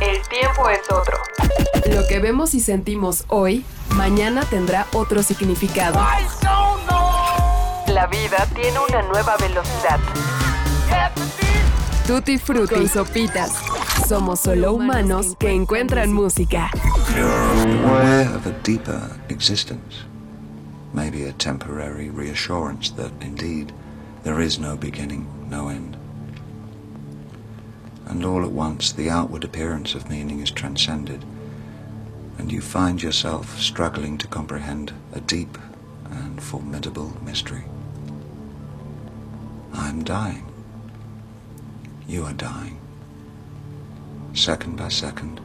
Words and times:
El 0.00 0.20
tiempo 0.28 0.68
es 0.70 0.80
otro. 0.90 1.18
Lo 1.94 2.06
que 2.06 2.20
vemos 2.20 2.54
y 2.54 2.60
sentimos 2.60 3.24
hoy, 3.28 3.66
mañana 3.94 4.44
tendrá 4.44 4.86
otro 4.94 5.22
significado. 5.22 6.00
La 7.86 8.06
vida 8.06 8.46
tiene 8.54 8.78
una 8.88 9.02
nueva 9.02 9.36
velocidad. 9.36 10.00
Tutti 12.06 12.38
Frutti 12.38 12.76
y 12.76 12.88
Sopitas. 12.88 13.52
Somos 14.08 14.40
solo 14.40 14.72
humanos 14.72 15.36
que 15.38 15.52
encuentran 15.52 16.12
música. 16.12 16.70
aware 17.84 18.26
of 18.34 18.46
a 18.46 18.52
deeper 18.62 19.02
existence. 19.28 20.04
Maybe 20.94 21.24
a 21.24 21.32
temporary 21.32 22.08
reassurance 22.08 22.90
that 22.96 23.12
indeed 23.20 23.72
there 24.24 24.40
is 24.40 24.58
no 24.58 24.76
beginning, 24.76 25.26
no 25.50 25.68
end. 25.68 25.99
And 28.10 28.24
all 28.24 28.44
at 28.44 28.50
once 28.50 28.90
the 28.90 29.08
outward 29.08 29.44
appearance 29.44 29.94
of 29.94 30.10
meaning 30.10 30.40
is 30.40 30.50
transcended, 30.50 31.24
and 32.38 32.50
you 32.50 32.60
find 32.60 33.00
yourself 33.00 33.56
struggling 33.60 34.18
to 34.18 34.26
comprehend 34.26 34.92
a 35.12 35.20
deep 35.20 35.56
and 36.10 36.42
formidable 36.42 37.16
mystery. 37.22 37.62
I'm 39.72 40.02
dying. 40.02 40.44
You 42.08 42.24
are 42.24 42.32
dying. 42.32 42.80
Second 44.34 44.76
by 44.76 44.88
second, 44.88 45.40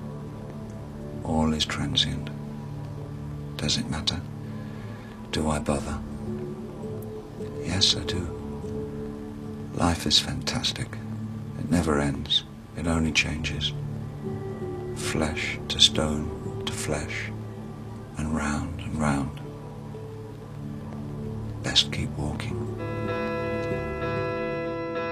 all 1.24 1.54
is 1.54 1.66
transient. 1.66 2.32
Does 3.58 3.78
it 3.78 3.92
matter? 3.92 4.20
Do 5.32 5.52
I 5.52 5.60
bother? 5.60 6.00
Yes, 7.64 7.96
I 7.96 8.04
do. 8.06 8.28
Life 9.76 10.08
is 10.08 10.18
fantastic. 10.18 10.98
It 11.60 11.70
never 11.70 12.00
ends. 12.00 12.44
It 12.78 12.88
only 12.88 13.12
changes. 13.12 13.74
Flesh 14.96 15.60
to 15.68 15.80
stone 15.80 16.26
to 16.66 16.74
flesh, 16.74 17.32
and 18.18 18.36
round 18.36 18.82
and 18.82 19.00
round. 19.00 19.30
Best 21.64 21.92
keep 21.92 22.10
walking. 22.18 22.56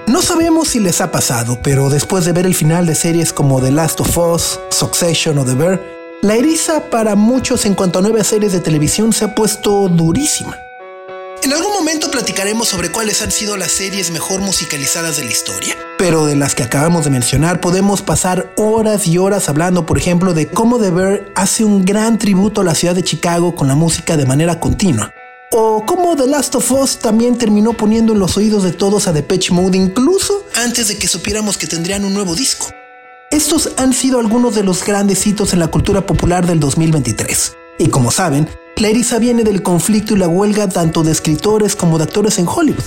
No 0.07 0.21
sabemos 0.21 0.67
si 0.67 0.79
les 0.79 1.01
ha 1.01 1.11
pasado, 1.11 1.59
pero 1.63 1.89
después 1.89 2.25
de 2.25 2.33
ver 2.33 2.45
el 2.45 2.53
final 2.53 2.85
de 2.85 2.95
series 2.95 3.31
como 3.33 3.61
The 3.61 3.71
Last 3.71 4.01
of 4.01 4.17
Us, 4.17 4.59
Succession 4.69 5.37
o 5.37 5.45
The 5.45 5.55
Bear, 5.55 5.81
la 6.21 6.35
eriza 6.35 6.89
para 6.89 7.15
muchos 7.15 7.65
en 7.65 7.73
cuanto 7.73 7.99
a 7.99 8.01
nuevas 8.01 8.27
series 8.27 8.51
de 8.51 8.59
televisión 8.59 9.13
se 9.13 9.25
ha 9.25 9.35
puesto 9.35 9.87
durísima. 9.89 10.62
En 11.43 11.51
algún 11.51 11.73
momento 11.73 12.09
platicaremos 12.09 12.69
sobre 12.69 12.89
cuáles 12.89 13.21
han 13.21 13.29
sido 13.29 13.57
las 13.57 13.73
series 13.73 14.11
mejor 14.11 14.39
musicalizadas 14.39 15.17
de 15.17 15.25
la 15.25 15.31
historia. 15.31 15.75
Pero 15.97 16.25
de 16.25 16.37
las 16.37 16.55
que 16.55 16.63
acabamos 16.63 17.03
de 17.03 17.09
mencionar 17.09 17.59
podemos 17.59 18.01
pasar 18.01 18.53
horas 18.55 19.05
y 19.07 19.17
horas 19.17 19.49
hablando, 19.49 19.85
por 19.85 19.97
ejemplo, 19.97 20.33
de 20.33 20.47
cómo 20.47 20.79
The 20.79 20.91
Bear 20.91 21.25
hace 21.35 21.65
un 21.65 21.83
gran 21.83 22.17
tributo 22.17 22.61
a 22.61 22.63
la 22.63 22.75
ciudad 22.75 22.95
de 22.95 23.03
Chicago 23.03 23.55
con 23.55 23.67
la 23.67 23.75
música 23.75 24.15
de 24.15 24.25
manera 24.25 24.61
continua. 24.61 25.11
O 25.51 25.85
cómo 25.85 26.15
The 26.15 26.27
Last 26.27 26.55
of 26.55 26.71
Us 26.71 26.99
también 26.99 27.37
terminó 27.37 27.73
poniendo 27.73 28.13
en 28.13 28.19
los 28.19 28.37
oídos 28.37 28.63
de 28.63 28.71
todos 28.71 29.09
a 29.09 29.11
Depeche 29.11 29.53
Mode 29.53 29.77
incluso 29.77 30.45
antes 30.55 30.87
de 30.87 30.97
que 30.97 31.09
supiéramos 31.09 31.57
que 31.57 31.67
tendrían 31.67 32.05
un 32.05 32.13
nuevo 32.13 32.35
disco. 32.35 32.67
Estos 33.31 33.71
han 33.75 33.91
sido 33.91 34.21
algunos 34.21 34.55
de 34.55 34.63
los 34.63 34.85
grandes 34.85 35.27
hitos 35.27 35.51
en 35.51 35.59
la 35.59 35.67
cultura 35.67 36.05
popular 36.05 36.47
del 36.47 36.61
2023. 36.61 37.57
Y 37.79 37.89
como 37.89 38.11
saben, 38.11 38.47
la 38.77 38.87
eriza 38.89 39.19
viene 39.19 39.43
del 39.43 39.61
conflicto 39.61 40.15
y 40.15 40.19
la 40.19 40.27
huelga 40.27 40.67
tanto 40.67 41.03
de 41.03 41.11
escritores 41.11 41.75
como 41.75 41.97
de 41.97 42.05
actores 42.05 42.39
en 42.39 42.47
Hollywood. 42.47 42.83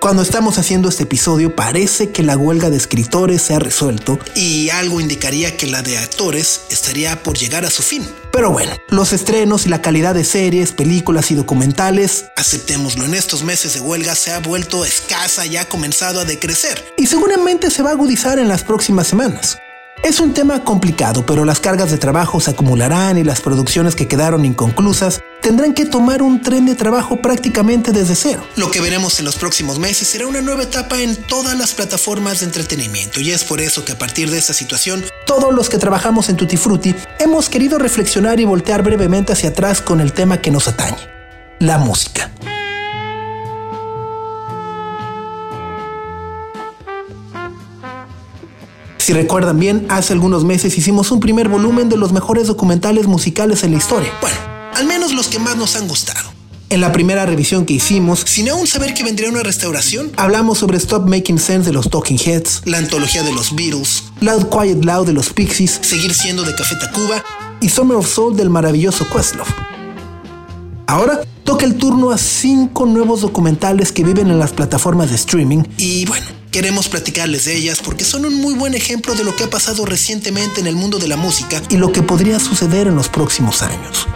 Cuando 0.00 0.22
estamos 0.22 0.58
haciendo 0.58 0.90
este 0.90 1.04
episodio 1.04 1.56
parece 1.56 2.10
que 2.10 2.22
la 2.22 2.36
huelga 2.36 2.68
de 2.68 2.76
escritores 2.76 3.40
se 3.40 3.54
ha 3.54 3.58
resuelto 3.58 4.18
y 4.34 4.68
algo 4.68 5.00
indicaría 5.00 5.56
que 5.56 5.66
la 5.66 5.82
de 5.82 5.96
actores 5.96 6.60
estaría 6.68 7.22
por 7.22 7.38
llegar 7.38 7.64
a 7.64 7.70
su 7.70 7.82
fin. 7.82 8.06
Pero 8.30 8.50
bueno, 8.50 8.72
los 8.90 9.14
estrenos 9.14 9.64
y 9.64 9.70
la 9.70 9.80
calidad 9.80 10.14
de 10.14 10.24
series, 10.24 10.72
películas 10.72 11.30
y 11.30 11.34
documentales, 11.34 12.26
aceptémoslo, 12.36 13.06
en 13.06 13.14
estos 13.14 13.44
meses 13.44 13.72
de 13.74 13.80
huelga 13.80 14.14
se 14.14 14.32
ha 14.32 14.40
vuelto 14.40 14.84
escasa 14.84 15.46
y 15.46 15.56
ha 15.56 15.66
comenzado 15.68 16.20
a 16.20 16.24
decrecer 16.26 16.84
y 16.98 17.06
seguramente 17.06 17.70
se 17.70 17.82
va 17.82 17.90
a 17.90 17.94
agudizar 17.94 18.38
en 18.38 18.48
las 18.48 18.62
próximas 18.62 19.06
semanas. 19.06 19.56
Es 20.04 20.20
un 20.20 20.34
tema 20.34 20.64
complicado, 20.64 21.24
pero 21.24 21.46
las 21.46 21.60
cargas 21.60 21.90
de 21.90 21.96
trabajo 21.96 22.38
se 22.38 22.50
acumularán 22.50 23.16
y 23.16 23.24
las 23.24 23.40
producciones 23.40 23.96
que 23.96 24.06
quedaron 24.06 24.44
inconclusas 24.44 25.22
tendrán 25.40 25.72
que 25.72 25.86
tomar 25.86 26.20
un 26.20 26.42
tren 26.42 26.66
de 26.66 26.74
trabajo 26.74 27.22
prácticamente 27.22 27.90
desde 27.90 28.14
cero. 28.14 28.46
Lo 28.56 28.70
que 28.70 28.82
veremos 28.82 29.18
en 29.18 29.24
los 29.24 29.36
próximos 29.36 29.78
meses 29.78 30.06
será 30.06 30.26
una 30.26 30.42
nueva 30.42 30.64
etapa 30.64 31.00
en 31.00 31.16
todas 31.16 31.56
las 31.56 31.72
plataformas 31.72 32.40
de 32.40 32.46
entretenimiento 32.46 33.18
y 33.18 33.30
es 33.30 33.44
por 33.44 33.62
eso 33.62 33.82
que 33.86 33.92
a 33.92 33.98
partir 33.98 34.30
de 34.30 34.36
esta 34.36 34.52
situación, 34.52 35.02
todos 35.24 35.54
los 35.54 35.70
que 35.70 35.78
trabajamos 35.78 36.28
en 36.28 36.36
Tutti 36.36 36.58
Frutti 36.58 36.94
hemos 37.18 37.48
querido 37.48 37.78
reflexionar 37.78 38.38
y 38.40 38.44
voltear 38.44 38.82
brevemente 38.82 39.32
hacia 39.32 39.48
atrás 39.48 39.80
con 39.80 40.02
el 40.02 40.12
tema 40.12 40.36
que 40.36 40.50
nos 40.50 40.68
atañe, 40.68 40.98
la 41.60 41.78
música. 41.78 42.30
Si 49.04 49.12
recuerdan 49.12 49.60
bien, 49.60 49.84
hace 49.90 50.14
algunos 50.14 50.44
meses 50.44 50.78
hicimos 50.78 51.10
un 51.10 51.20
primer 51.20 51.50
volumen 51.50 51.90
de 51.90 51.98
los 51.98 52.14
mejores 52.14 52.46
documentales 52.46 53.06
musicales 53.06 53.62
en 53.62 53.72
la 53.72 53.76
historia. 53.76 54.10
Bueno, 54.22 54.38
al 54.72 54.86
menos 54.86 55.12
los 55.12 55.28
que 55.28 55.38
más 55.38 55.58
nos 55.58 55.76
han 55.76 55.86
gustado. 55.86 56.30
En 56.70 56.80
la 56.80 56.90
primera 56.90 57.26
revisión 57.26 57.66
que 57.66 57.74
hicimos, 57.74 58.20
sin 58.20 58.48
aún 58.48 58.66
saber 58.66 58.94
que 58.94 59.04
vendría 59.04 59.28
una 59.28 59.42
restauración, 59.42 60.10
hablamos 60.16 60.56
sobre 60.56 60.78
Stop 60.78 61.06
Making 61.06 61.38
Sense 61.38 61.66
de 61.66 61.74
los 61.74 61.90
Talking 61.90 62.18
Heads, 62.18 62.62
la 62.64 62.78
antología 62.78 63.22
de 63.22 63.34
los 63.34 63.54
Beatles, 63.54 64.04
Loud 64.22 64.46
Quiet 64.46 64.82
Loud 64.82 65.04
de 65.04 65.12
los 65.12 65.28
Pixies, 65.34 65.80
Seguir 65.82 66.14
siendo 66.14 66.42
de 66.42 66.54
Café 66.54 66.76
Tacuba 66.76 67.22
y 67.60 67.68
Summer 67.68 67.98
of 67.98 68.10
Soul 68.10 68.34
del 68.34 68.48
maravilloso 68.48 69.06
Questlove. 69.14 69.50
Ahora 70.86 71.20
toca 71.44 71.66
el 71.66 71.74
turno 71.74 72.10
a 72.10 72.16
cinco 72.16 72.86
nuevos 72.86 73.20
documentales 73.20 73.92
que 73.92 74.02
viven 74.02 74.30
en 74.30 74.38
las 74.38 74.54
plataformas 74.54 75.10
de 75.10 75.16
streaming 75.16 75.62
y 75.76 76.06
bueno, 76.06 76.24
queremos 76.54 76.88
platicarles 76.88 77.46
de 77.46 77.56
ellas 77.56 77.80
porque 77.84 78.04
son 78.04 78.24
un 78.24 78.40
muy 78.40 78.54
buen 78.54 78.74
ejemplo 78.74 79.16
de 79.16 79.24
lo 79.24 79.34
que 79.34 79.42
ha 79.42 79.50
pasado 79.50 79.84
recientemente 79.84 80.60
en 80.60 80.68
el 80.68 80.76
mundo 80.76 81.00
de 81.00 81.08
la 81.08 81.16
música 81.16 81.60
y 81.68 81.78
lo 81.78 81.90
que 81.90 82.00
podría 82.00 82.38
suceder 82.38 82.86
en 82.86 82.94
los 82.94 83.08
próximos 83.08 83.60
años. 83.62 84.06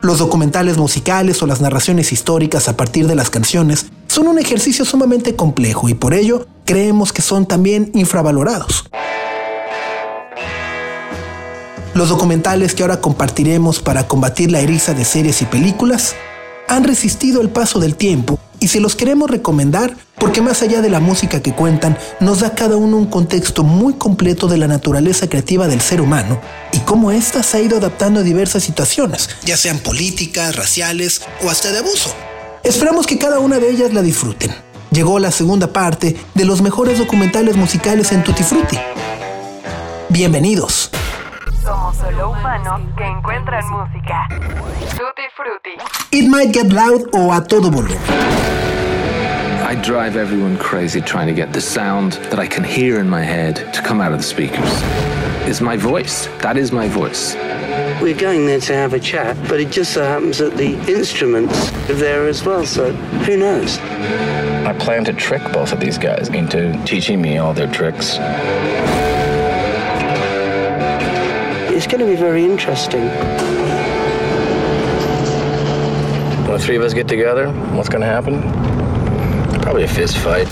Los 0.00 0.20
documentales 0.20 0.78
musicales 0.78 1.42
o 1.42 1.46
las 1.46 1.60
narraciones 1.60 2.12
históricas 2.12 2.66
a 2.68 2.78
partir 2.78 3.06
de 3.06 3.14
las 3.14 3.28
canciones 3.28 3.84
son 4.08 4.28
un 4.28 4.38
ejercicio 4.38 4.86
sumamente 4.86 5.36
complejo 5.36 5.90
y 5.90 5.92
por 5.92 6.14
ello 6.14 6.46
creemos 6.64 7.12
que 7.12 7.20
son 7.20 7.44
también 7.44 7.90
infravalorados. 7.92 8.86
Los 11.92 12.08
documentales 12.08 12.74
que 12.74 12.84
ahora 12.84 13.02
compartiremos 13.02 13.80
para 13.80 14.08
combatir 14.08 14.50
la 14.50 14.60
eriza 14.60 14.94
de 14.94 15.04
series 15.04 15.42
y 15.42 15.44
películas 15.44 16.14
han 16.68 16.84
resistido 16.84 17.42
el 17.42 17.50
paso 17.50 17.80
del 17.80 17.96
tiempo 17.96 18.40
y 18.64 18.68
se 18.68 18.80
los 18.80 18.96
queremos 18.96 19.30
recomendar 19.30 19.94
porque 20.18 20.40
más 20.40 20.62
allá 20.62 20.80
de 20.80 20.88
la 20.88 20.98
música 20.98 21.42
que 21.42 21.52
cuentan, 21.52 21.98
nos 22.18 22.40
da 22.40 22.54
cada 22.54 22.78
uno 22.78 22.96
un 22.96 23.04
contexto 23.04 23.62
muy 23.62 23.92
completo 23.92 24.48
de 24.48 24.56
la 24.56 24.66
naturaleza 24.66 25.28
creativa 25.28 25.68
del 25.68 25.82
ser 25.82 26.00
humano 26.00 26.40
y 26.72 26.78
cómo 26.78 27.10
ésta 27.10 27.42
se 27.42 27.58
ha 27.58 27.60
ido 27.60 27.76
adaptando 27.76 28.20
a 28.20 28.22
diversas 28.22 28.62
situaciones, 28.62 29.28
ya 29.44 29.58
sean 29.58 29.80
políticas, 29.80 30.56
raciales 30.56 31.20
o 31.44 31.50
hasta 31.50 31.72
de 31.72 31.80
abuso. 31.80 32.14
Esperamos 32.62 33.06
que 33.06 33.18
cada 33.18 33.38
una 33.38 33.58
de 33.58 33.68
ellas 33.68 33.92
la 33.92 34.00
disfruten. 34.00 34.50
Llegó 34.90 35.18
la 35.18 35.30
segunda 35.30 35.70
parte 35.70 36.16
de 36.32 36.44
los 36.46 36.62
mejores 36.62 36.96
documentales 36.98 37.56
musicales 37.56 38.12
en 38.12 38.24
Tutti 38.24 38.44
Frutti. 38.44 38.78
Bienvenidos. 40.08 40.90
Somos 41.62 41.98
solo 41.98 42.30
humanos 42.30 42.80
que 42.96 43.04
encuentran 43.04 43.62
música. 43.68 44.26
Tutti 45.36 45.50
Frutti. 45.70 46.16
It 46.16 46.28
Might 46.28 46.52
Get 46.52 46.72
Loud 46.72 47.14
o 47.14 47.30
A 47.30 47.44
Todo 47.44 47.70
Volumen. 47.70 47.96
I 49.62 49.80
drive 49.82 50.16
everyone 50.16 50.56
crazy 50.58 51.00
trying 51.00 51.26
to 51.28 51.34
get 51.34 51.52
the 51.52 51.60
sound 51.60 52.12
that 52.30 52.38
I 52.38 52.46
can 52.46 52.64
hear 52.64 53.00
in 53.00 53.08
my 53.08 53.22
head 53.22 53.56
to 53.74 53.82
come 53.82 54.00
out 54.00 54.12
of 54.12 54.18
the 54.18 54.24
speakers. 54.24 54.70
It's 55.46 55.60
my 55.60 55.76
voice. 55.76 56.26
That 56.40 56.56
is 56.56 56.72
my 56.72 56.88
voice. 56.88 57.34
We're 58.00 58.16
going 58.16 58.46
there 58.46 58.60
to 58.60 58.74
have 58.74 58.92
a 58.94 59.00
chat, 59.00 59.36
but 59.48 59.60
it 59.60 59.70
just 59.70 59.92
so 59.92 60.04
happens 60.04 60.38
that 60.38 60.56
the 60.56 60.74
instruments 60.90 61.72
are 61.90 61.94
there 61.94 62.26
as 62.26 62.44
well, 62.44 62.64
so 62.66 62.92
who 62.92 63.36
knows? 63.36 63.78
I 63.78 64.74
plan 64.78 65.04
to 65.04 65.12
trick 65.12 65.42
both 65.52 65.72
of 65.72 65.80
these 65.80 65.98
guys 65.98 66.28
into 66.28 66.80
teaching 66.84 67.20
me 67.20 67.38
all 67.38 67.54
their 67.54 67.70
tricks. 67.72 68.18
It's 71.72 71.86
going 71.86 72.00
to 72.00 72.06
be 72.06 72.16
very 72.16 72.44
interesting. 72.44 73.10
The 76.56 76.64
three 76.64 76.76
of 76.76 76.84
us 76.84 76.94
get 76.94 77.06
together, 77.06 77.48
what's 77.74 77.88
to 77.88 78.00
happen? 78.00 78.40
Probably 79.60 79.84
a 79.84 79.88
fist 79.88 80.16
fight. 80.18 80.48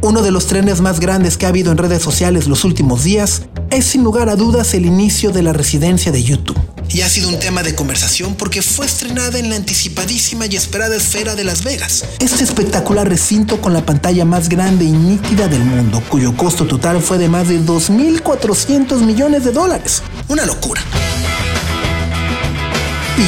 Uno 0.00 0.22
de 0.22 0.30
los 0.30 0.46
trenes 0.46 0.80
más 0.80 1.00
grandes 1.00 1.38
que 1.38 1.46
ha 1.46 1.48
habido 1.48 1.72
en 1.72 1.78
redes 1.78 2.02
sociales 2.02 2.46
los 2.46 2.64
últimos 2.64 3.04
días 3.04 3.42
es 3.70 3.86
sin 3.86 4.04
lugar 4.04 4.28
a 4.28 4.36
dudas 4.36 4.74
el 4.74 4.84
inicio 4.84 5.30
de 5.30 5.42
la 5.42 5.52
residencia 5.52 6.12
de 6.12 6.22
YouTube. 6.22 6.58
y 6.90 7.00
ha 7.00 7.08
sido 7.08 7.28
un 7.28 7.38
tema 7.38 7.62
de 7.62 7.74
conversación 7.74 8.34
porque 8.34 8.62
fue 8.62 8.86
estrenada 8.86 9.38
en 9.38 9.50
la 9.50 9.56
anticipadísima 9.56 10.46
y 10.46 10.54
esperada 10.54 10.94
esfera 10.94 11.34
de 11.34 11.42
Las 11.42 11.64
Vegas. 11.64 12.04
Este 12.20 12.44
espectacular 12.44 13.08
recinto 13.08 13.60
con 13.60 13.72
la 13.72 13.84
pantalla 13.84 14.24
más 14.24 14.48
grande 14.48 14.84
y 14.84 14.92
nítida 14.92 15.48
del 15.48 15.64
mundo, 15.64 16.02
cuyo 16.08 16.36
costo 16.36 16.66
total 16.66 17.00
fue 17.00 17.18
de 17.18 17.28
más 17.28 17.48
de 17.48 17.58
2.400 17.58 18.98
millones 18.98 19.44
de 19.44 19.52
dólares. 19.52 20.02
Una 20.28 20.44
locura. 20.46 20.82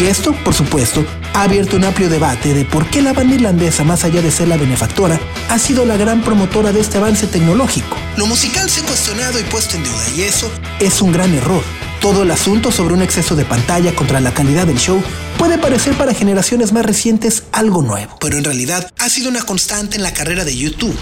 Y 0.00 0.04
esto, 0.04 0.34
por 0.44 0.54
supuesto, 0.54 1.04
ha 1.36 1.42
abierto 1.42 1.76
un 1.76 1.84
amplio 1.84 2.08
debate 2.08 2.54
de 2.54 2.64
por 2.64 2.88
qué 2.88 3.02
la 3.02 3.12
banda 3.12 3.34
irlandesa, 3.34 3.84
más 3.84 4.04
allá 4.04 4.22
de 4.22 4.30
ser 4.30 4.48
la 4.48 4.56
benefactora, 4.56 5.20
ha 5.50 5.58
sido 5.58 5.84
la 5.84 5.98
gran 5.98 6.22
promotora 6.22 6.72
de 6.72 6.80
este 6.80 6.96
avance 6.96 7.26
tecnológico. 7.26 7.94
Lo 8.16 8.26
musical 8.26 8.70
se 8.70 8.80
ha 8.80 8.84
cuestionado 8.84 9.38
y 9.38 9.42
puesto 9.42 9.76
en 9.76 9.84
duda, 9.84 10.02
y 10.16 10.22
eso 10.22 10.50
es 10.80 11.02
un 11.02 11.12
gran 11.12 11.34
error. 11.34 11.62
Todo 12.00 12.22
el 12.22 12.30
asunto 12.30 12.72
sobre 12.72 12.94
un 12.94 13.02
exceso 13.02 13.36
de 13.36 13.44
pantalla 13.44 13.94
contra 13.94 14.20
la 14.20 14.32
calidad 14.32 14.66
del 14.66 14.78
show 14.78 15.02
puede 15.36 15.58
parecer 15.58 15.92
para 15.98 16.14
generaciones 16.14 16.72
más 16.72 16.86
recientes 16.86 17.42
algo 17.52 17.82
nuevo, 17.82 18.16
pero 18.18 18.38
en 18.38 18.44
realidad 18.44 18.90
ha 18.98 19.08
sido 19.10 19.28
una 19.28 19.42
constante 19.42 19.96
en 19.96 20.04
la 20.04 20.14
carrera 20.14 20.42
de 20.42 20.56
YouTube. 20.56 20.96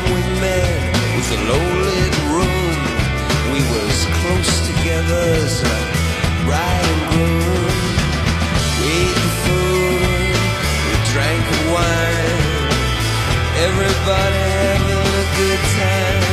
time 0.00 0.14
we 0.14 0.22
met 0.40 1.16
was 1.16 1.30
a 1.30 1.40
low-lit 1.50 2.14
room. 2.32 2.76
We 3.52 3.60
was 3.74 3.96
close 4.20 4.52
together 4.68 5.22
as 5.44 5.62
a 5.62 5.78
bride 6.44 6.86
and 6.92 7.02
groom. 7.10 7.74
We 8.80 8.88
ate 9.00 9.18
the 9.24 9.32
food, 9.44 10.36
we 10.86 10.94
drank 11.12 11.42
the 11.52 11.60
wine. 11.74 12.38
Everybody 13.68 14.42
having 14.62 15.12
a 15.20 15.26
good 15.38 15.62
time, 15.80 16.24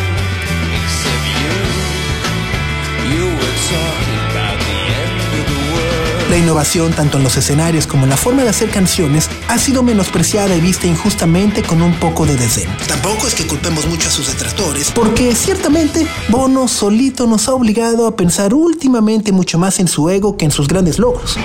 except 0.79 1.27
you. 1.41 1.57
You 3.13 3.25
were 3.35 3.57
talking. 3.69 4.06
La 6.37 6.43
innovación, 6.43 6.93
tanto 6.93 7.17
en 7.17 7.23
los 7.23 7.35
escenarios 7.35 7.87
como 7.87 8.03
en 8.03 8.11
la 8.11 8.15
forma 8.15 8.43
de 8.43 8.49
hacer 8.49 8.69
canciones, 8.69 9.27
ha 9.47 9.57
sido 9.57 9.81
menospreciada 9.81 10.55
y 10.55 10.61
vista 10.61 10.85
injustamente 10.85 11.63
con 11.63 11.81
un 11.81 11.95
poco 11.95 12.27
de 12.27 12.35
desdén. 12.35 12.69
Tampoco 12.87 13.25
es 13.25 13.33
que 13.33 13.47
culpemos 13.47 13.87
mucho 13.87 14.07
a 14.07 14.11
sus 14.11 14.27
detractores, 14.27 14.91
porque 14.91 15.33
ciertamente 15.33 16.05
Bono 16.29 16.67
solito 16.67 17.25
nos 17.25 17.47
ha 17.47 17.55
obligado 17.55 18.05
a 18.05 18.15
pensar 18.15 18.53
últimamente 18.53 19.31
mucho 19.31 19.57
más 19.57 19.79
en 19.79 19.87
su 19.87 20.11
ego 20.11 20.37
que 20.37 20.45
en 20.45 20.51
sus 20.51 20.67
grandes 20.67 20.99
logros. 20.99 21.37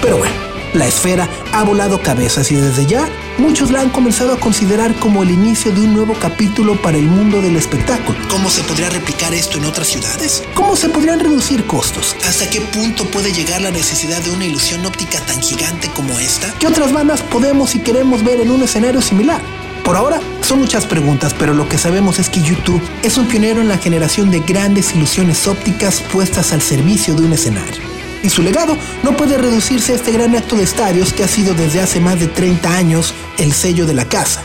Pero 0.00 0.16
bueno, 0.16 0.49
la 0.74 0.86
esfera 0.86 1.28
ha 1.52 1.64
volado 1.64 2.00
cabezas 2.00 2.50
y 2.52 2.56
desde 2.56 2.86
ya 2.86 3.08
muchos 3.38 3.70
la 3.70 3.80
han 3.80 3.90
comenzado 3.90 4.32
a 4.32 4.40
considerar 4.40 4.94
como 4.96 5.22
el 5.22 5.30
inicio 5.30 5.72
de 5.72 5.80
un 5.80 5.94
nuevo 5.94 6.14
capítulo 6.14 6.80
para 6.80 6.98
el 6.98 7.06
mundo 7.06 7.40
del 7.42 7.56
espectáculo. 7.56 8.18
¿Cómo 8.28 8.50
se 8.50 8.62
podría 8.62 8.90
replicar 8.90 9.34
esto 9.34 9.58
en 9.58 9.64
otras 9.64 9.88
ciudades? 9.88 10.44
¿Cómo 10.54 10.76
se 10.76 10.88
podrían 10.88 11.20
reducir 11.20 11.66
costos? 11.66 12.16
¿Hasta 12.28 12.48
qué 12.50 12.60
punto 12.60 13.04
puede 13.06 13.32
llegar 13.32 13.60
la 13.60 13.70
necesidad 13.70 14.22
de 14.22 14.30
una 14.30 14.44
ilusión 14.44 14.84
óptica 14.86 15.20
tan 15.20 15.40
gigante 15.40 15.88
como 15.94 16.18
esta? 16.18 16.52
¿Qué 16.58 16.66
otras 16.66 16.92
bandas 16.92 17.22
podemos 17.22 17.74
y 17.74 17.80
queremos 17.80 18.22
ver 18.22 18.40
en 18.40 18.50
un 18.50 18.62
escenario 18.62 19.00
similar? 19.00 19.40
Por 19.84 19.96
ahora 19.96 20.20
son 20.42 20.60
muchas 20.60 20.86
preguntas, 20.86 21.34
pero 21.36 21.54
lo 21.54 21.68
que 21.68 21.78
sabemos 21.78 22.18
es 22.18 22.28
que 22.28 22.42
YouTube 22.42 22.82
es 23.02 23.16
un 23.18 23.26
pionero 23.26 23.60
en 23.60 23.68
la 23.68 23.78
generación 23.78 24.30
de 24.30 24.40
grandes 24.40 24.94
ilusiones 24.94 25.48
ópticas 25.48 26.00
puestas 26.00 26.52
al 26.52 26.62
servicio 26.62 27.14
de 27.14 27.22
un 27.22 27.32
escenario 27.32 27.99
y 28.22 28.30
su 28.30 28.42
legado 28.42 28.76
no 29.02 29.16
puede 29.16 29.38
reducirse 29.38 29.92
a 29.92 29.96
este 29.96 30.12
gran 30.12 30.36
acto 30.36 30.56
de 30.56 30.64
estadios 30.64 31.12
que 31.12 31.24
ha 31.24 31.28
sido 31.28 31.54
desde 31.54 31.80
hace 31.80 32.00
más 32.00 32.20
de 32.20 32.28
30 32.28 32.76
años 32.76 33.14
el 33.38 33.52
sello 33.52 33.86
de 33.86 33.94
la 33.94 34.04
casa. 34.04 34.42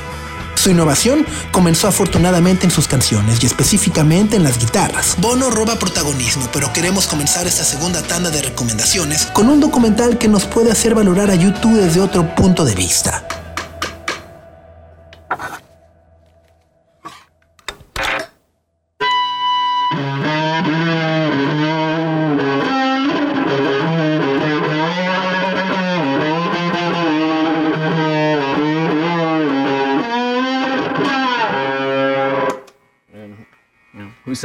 Su 0.55 0.71
innovación 0.71 1.25
comenzó 1.51 1.87
afortunadamente 1.87 2.65
en 2.65 2.71
sus 2.71 2.87
canciones 2.87 3.43
y 3.43 3.45
específicamente 3.45 4.35
en 4.35 4.43
las 4.43 4.57
guitarras. 4.57 5.15
Bono 5.19 5.51
roba 5.51 5.75
protagonismo, 5.75 6.49
pero 6.51 6.73
queremos 6.73 7.07
comenzar 7.07 7.45
esta 7.45 7.63
segunda 7.63 8.01
tanda 8.01 8.31
de 8.31 8.41
recomendaciones 8.41 9.27
con 9.27 9.49
un 9.49 9.59
documental 9.59 10.17
que 10.17 10.27
nos 10.27 10.45
puede 10.45 10.71
hacer 10.71 10.95
valorar 10.95 11.29
a 11.29 11.35
YouTube 11.35 11.79
desde 11.79 12.01
otro 12.01 12.33
punto 12.33 12.65
de 12.65 12.73
vista. 12.73 13.23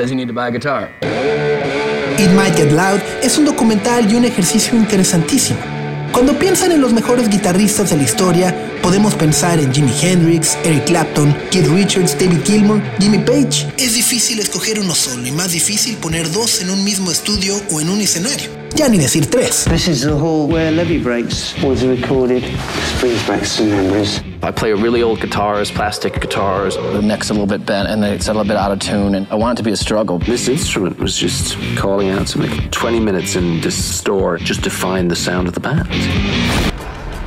Says 0.01 0.11
you 0.11 0.17
need 0.17 0.29
to 0.29 0.33
buy 0.33 0.49
a 0.49 0.51
guitar? 0.51 0.89
It 2.19 2.31
Might 2.35 2.57
Get 2.57 2.73
Loud 2.73 3.01
es 3.23 3.37
un 3.39 3.45
documental 3.45 4.11
y 4.11 4.15
un 4.15 4.25
ejercicio 4.25 4.77
interesantísimo. 4.77 5.59
Cuando 6.13 6.39
piensan 6.39 6.73
en 6.73 6.81
los 6.81 6.93
mejores 6.93 7.29
guitarristas 7.29 7.91
de 7.91 7.97
la 7.97 8.03
historia, 8.03 8.55
podemos 8.83 9.15
pensar 9.15 9.61
en 9.61 9.73
Jimi 9.73 9.93
Hendrix, 10.03 10.57
Eric 10.65 10.87
Clapton, 10.87 11.35
Keith 11.51 11.69
Richards, 11.69 12.19
David 12.19 12.41
Gilmour, 12.45 12.81
Jimmy 12.99 13.19
Page. 13.19 13.69
Es 13.77 13.95
difícil 13.95 14.41
escoger 14.41 14.81
uno 14.81 14.95
solo 14.95 15.27
y 15.27 15.33
más 15.33 15.53
difícil 15.53 15.97
poner 15.97 16.31
dos 16.33 16.63
en 16.63 16.71
un 16.71 16.83
mismo 16.83 17.11
estudio 17.11 17.55
o 17.71 17.81
en 17.81 17.91
un 17.91 18.01
escenario. 18.01 18.51
Ya 18.75 18.89
ni 18.89 18.99
decir 18.99 19.27
tres. 19.27 19.67
This 19.71 19.87
is 19.87 20.01
the 20.01 20.13
hall 20.13 20.49
where 20.51 20.71
Levy 20.71 20.99
Breaks 20.99 21.55
was 21.63 21.83
recorded. 21.85 22.43
This 22.43 23.01
brings 23.01 23.27
back 23.29 23.45
some 23.45 23.69
memories. 23.71 24.30
I 24.43 24.51
play 24.51 24.71
a 24.71 24.77
really 24.77 25.03
old 25.03 25.21
guitars, 25.21 25.71
plastic 25.71 26.19
guitars. 26.19 26.77
The 26.77 27.03
neck's 27.03 27.29
a 27.29 27.35
little 27.35 27.47
bit 27.47 27.67
bent 27.67 27.91
and 27.91 28.03
it's 28.03 28.27
a 28.29 28.33
little 28.33 28.49
bit 28.49 28.57
out 28.57 28.73
of 28.73 28.79
tune, 28.79 29.15
and 29.15 29.27
I 29.31 29.35
want 29.35 29.59
it 29.59 29.63
to 29.63 29.67
be 29.67 29.73
a 29.73 29.77
struggle. 29.77 30.19
This 30.19 30.49
instrument 30.49 30.99
was 30.99 31.15
just 31.15 31.59
calling 31.77 32.09
out 32.09 32.27
to 32.29 32.39
me. 32.39 32.49
20 32.71 33.01
minutes 33.01 33.37
in 33.37 33.61
this 33.61 33.77
store 33.77 34.39
just 34.39 34.65
to 34.65 34.71
find 34.71 35.11
the 35.11 35.17
sound 35.17 35.47
of 35.47 35.53
the 35.53 35.61
band. 35.61 35.87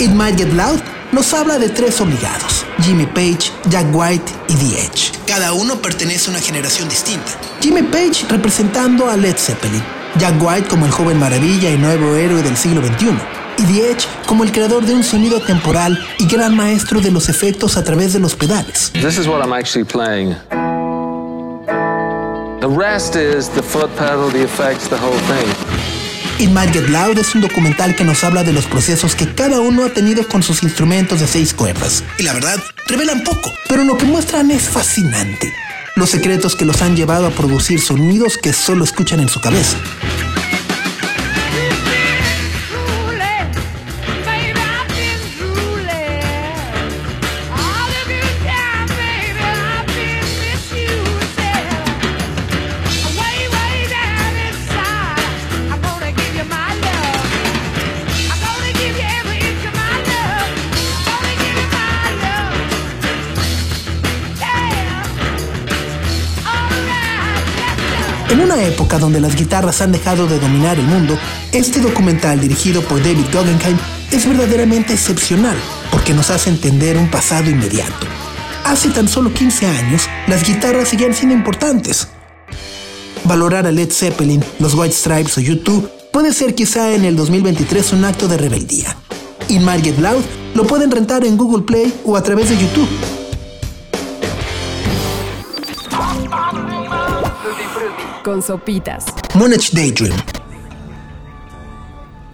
It 0.02 0.12
Might 0.16 0.38
Get 0.38 0.54
Loud 0.54 0.82
nos 1.12 1.32
habla 1.34 1.60
de 1.60 1.70
tres 1.70 2.02
obligados, 2.02 2.66
Jimmy 2.82 3.06
Page, 3.06 3.52
Jack 3.70 3.86
White 3.94 4.32
y 4.50 4.56
The 4.56 4.82
Edge. 4.82 5.12
Cada 5.28 5.54
uno 5.54 5.76
pertenece 5.76 6.32
a 6.32 6.34
una 6.34 6.42
generación 6.42 6.90
distinta. 6.90 7.32
Jimmy 7.62 7.84
Page 7.84 8.26
representando 8.28 9.08
a 9.08 9.16
Led 9.16 9.38
Zeppelin, 9.38 9.84
Jack 10.18 10.42
White 10.42 10.68
como 10.68 10.88
el 10.88 10.92
joven 10.92 11.20
maravilla 11.20 11.70
y 11.70 11.78
nuevo 11.78 12.16
héroe 12.16 12.42
del 12.42 12.58
siglo 12.58 12.82
XXI, 12.82 13.43
y 13.58 13.64
The 13.64 13.92
Edge 13.92 14.08
como 14.26 14.44
el 14.44 14.52
creador 14.52 14.86
de 14.86 14.94
un 14.94 15.04
sonido 15.04 15.42
temporal 15.42 16.00
y 16.20 16.28
gran 16.28 16.56
maestro 16.56 17.02
de 17.02 17.12
los 17.12 17.30
efectos 17.30 17.78
a 17.78 17.84
través 17.84 18.14
de 18.14 18.20
los 18.20 18.36
pedales. 18.36 18.92
This 18.94 19.18
is 19.18 19.28
what 19.28 19.42
I'm 19.42 19.54
actually 19.54 19.86
playing. 19.86 20.36
The 22.60 22.70
rest 22.70 23.16
is 23.16 23.50
the 23.50 23.62
foot 23.62 23.90
pedal, 23.98 24.32
the 24.32 24.44
effects, 24.44 24.88
the 24.88 24.98
whole 24.98 25.20
thing. 25.28 25.48
It 26.40 26.50
Might 26.50 26.74
Get 26.74 26.90
Loud 26.90 27.20
es 27.20 27.36
un 27.36 27.42
documental 27.42 27.96
que 27.96 28.04
nos 28.04 28.24
habla 28.24 28.44
de 28.44 28.54
los 28.54 28.66
procesos 28.66 29.16
que 29.16 29.34
cada 29.34 29.60
uno 29.60 29.86
ha 29.86 29.90
tenido 29.90 30.28
con 30.28 30.42
sus 30.44 30.64
instrumentos 30.64 31.20
de 31.20 31.28
seis 31.28 31.54
cuerdas. 31.54 32.04
Y 32.18 32.24
la 32.24 32.34
verdad, 32.34 32.58
revelan 32.88 33.24
poco, 33.24 33.52
pero 33.70 33.84
lo 33.84 33.98
que 33.98 34.06
muestran 34.06 34.50
es 34.50 34.64
fascinante. 34.64 35.54
Los 35.96 36.10
secretos 36.10 36.56
que 36.56 36.66
los 36.66 36.82
han 36.82 36.96
llevado 36.96 37.28
a 37.28 37.30
producir 37.30 37.80
sonidos 37.80 38.38
que 38.38 38.52
solo 38.52 38.84
escuchan 38.84 39.20
en 39.20 39.30
su 39.30 39.40
cabeza. 39.40 39.78
Una 68.54 68.64
época 68.66 69.00
donde 69.00 69.20
las 69.20 69.36
guitarras 69.36 69.82
han 69.82 69.92
dejado 69.92 70.28
de 70.28 70.40
dominar 70.40 70.78
el 70.78 70.86
mundo, 70.86 71.18
este 71.52 71.80
documental 71.80 72.40
dirigido 72.40 72.82
por 72.84 73.02
David 73.02 73.26
Guggenheim 73.34 73.78
es 74.12 74.28
verdaderamente 74.28 74.94
excepcional 74.94 75.58
porque 75.92 76.14
nos 76.14 76.30
hace 76.30 76.52
entender 76.52 76.98
un 76.98 77.10
pasado 77.10 77.50
inmediato. 77.50 78.06
Hace 78.64 78.90
tan 78.90 79.08
solo 79.08 79.34
15 79.34 79.66
años, 79.66 80.08
las 80.28 80.48
guitarras 80.48 80.90
seguían 80.90 81.16
siendo 81.16 81.36
importantes. 81.36 82.08
Valorar 83.24 83.66
a 83.66 83.72
Led 83.72 83.92
Zeppelin, 83.92 84.44
los 84.60 84.76
White 84.76 84.94
Stripes 84.94 85.38
o 85.38 85.42
YouTube 85.42 85.90
puede 86.12 86.32
ser 86.32 86.54
quizá 86.54 86.94
en 86.94 87.06
el 87.06 87.16
2023 87.16 87.94
un 87.94 88.06
acto 88.06 88.28
de 88.28 88.38
rebeldía. 88.38 88.96
In 89.50 89.64
Marget 89.64 89.98
Loud 89.98 90.24
lo 90.54 90.68
pueden 90.68 90.92
rentar 90.92 91.26
en 91.26 91.38
Google 91.38 91.64
Play 91.64 91.92
o 92.06 92.16
a 92.16 92.22
través 92.22 92.50
de 92.50 92.58
YouTube. 92.58 92.90
Con 98.24 98.42
sopitas. 98.42 99.06
Moonage 99.36 99.70
Daydream. 99.74 100.16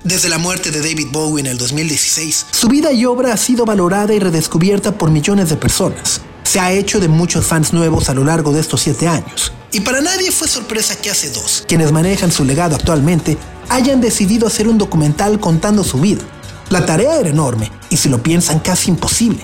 Desde 0.03 0.29
la 0.29 0.37
muerte 0.37 0.71
de 0.71 0.79
David 0.79 1.07
Bowie 1.11 1.41
en 1.41 1.47
el 1.47 1.57
2016, 1.57 2.45
su 2.51 2.67
vida 2.69 2.93
y 2.93 3.05
obra 3.05 3.33
ha 3.33 3.37
sido 3.37 3.65
valorada 3.65 4.13
y 4.13 4.19
redescubierta 4.19 4.97
por 4.97 5.11
millones 5.11 5.49
de 5.49 5.57
personas. 5.57 6.21
Se 6.43 6.59
ha 6.59 6.71
hecho 6.71 6.99
de 6.99 7.09
muchos 7.09 7.45
fans 7.45 7.73
nuevos 7.73 8.09
a 8.09 8.13
lo 8.13 8.23
largo 8.23 8.53
de 8.53 8.61
estos 8.61 8.81
siete 8.81 9.07
años. 9.07 9.51
Y 9.71 9.81
para 9.81 9.99
nadie 9.99 10.31
fue 10.31 10.47
sorpresa 10.47 10.95
que 10.95 11.11
hace 11.11 11.29
dos, 11.31 11.65
quienes 11.67 11.91
manejan 11.91 12.31
su 12.31 12.45
legado 12.45 12.75
actualmente, 12.75 13.37
hayan 13.67 13.99
decidido 13.99 14.47
hacer 14.47 14.67
un 14.67 14.77
documental 14.77 15.39
contando 15.39 15.83
su 15.83 15.99
vida. 15.99 16.23
La 16.69 16.85
tarea 16.85 17.19
era 17.19 17.29
enorme 17.29 17.71
y 17.89 17.97
si 17.97 18.09
lo 18.09 18.23
piensan 18.23 18.59
casi 18.59 18.91
imposible. 18.91 19.41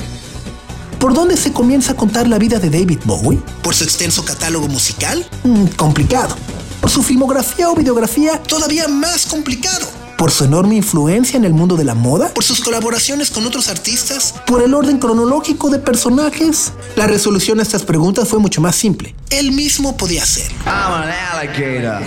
¿Por 1.06 1.14
dónde 1.14 1.38
se 1.38 1.54
comienza 1.54 1.92
a 1.92 1.96
contar 1.96 2.28
la 2.28 2.40
vida 2.40 2.58
de 2.58 2.72
David 2.72 2.98
Bowie? 3.06 3.40
¿Por 3.62 3.76
su 3.76 3.84
extenso 3.84 4.26
catálogo 4.26 4.68
musical? 4.68 5.24
Mm, 5.44 5.66
complicado. 5.76 6.36
¿Por 6.82 6.90
su 6.90 7.04
filmografía 7.04 7.70
o 7.70 7.76
videografía? 7.76 8.42
Todavía 8.42 8.88
más 8.88 9.28
complicado. 9.28 9.86
¿Por 10.18 10.32
su 10.32 10.46
enorme 10.46 10.74
influencia 10.74 11.38
en 11.38 11.46
el 11.46 11.54
mundo 11.54 11.76
de 11.76 11.84
la 11.84 11.94
moda? 11.94 12.30
¿Por 12.30 12.44
sus 12.44 12.60
colaboraciones 12.60 13.30
con 13.30 13.46
otros 13.46 13.68
artistas? 13.68 14.34
¿Por 14.48 14.64
el 14.64 14.74
orden 14.74 14.98
cronológico 14.98 15.70
de 15.70 15.78
personajes? 15.78 16.74
La 16.96 17.06
resolución 17.06 17.60
a 17.60 17.62
estas 17.62 17.84
preguntas 17.84 18.28
fue 18.28 18.40
mucho 18.40 18.60
más 18.60 18.76
simple. 18.76 19.14
Él 19.30 19.52
mismo 19.52 19.96
podía 19.96 20.24
hacerlo. 20.24 20.58
I'm 20.66 21.04
an 21.04 21.14
alligator. 21.32 22.02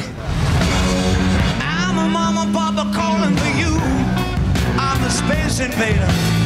I'm 1.61 1.99
a 2.01 2.09
mama 2.09 2.49
papa 2.53 2.91
calling 2.93 3.37
for 3.37 3.61
you. 3.61 3.79
I'm 4.77 5.01
the 5.05 5.09
space 5.09 5.65
invader. 5.65 6.38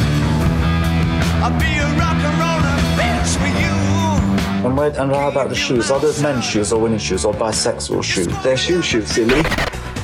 And 4.65 4.77
where, 4.77 4.93
and 5.01 5.13
how 5.13 5.29
about 5.29 5.49
the 5.49 5.55
shoes? 5.55 5.91
Are 5.91 6.01
those 6.01 6.23
men's 6.23 6.45
shoes 6.45 6.73
or 6.73 6.81
women's 6.81 7.03
shoes 7.03 7.25
or 7.25 7.35
bisexual 7.35 8.03
shoes? 8.03 8.29
They're 8.43 8.57
shoe 8.57 8.83
shoes, 8.83 9.09
silly. 9.09 9.43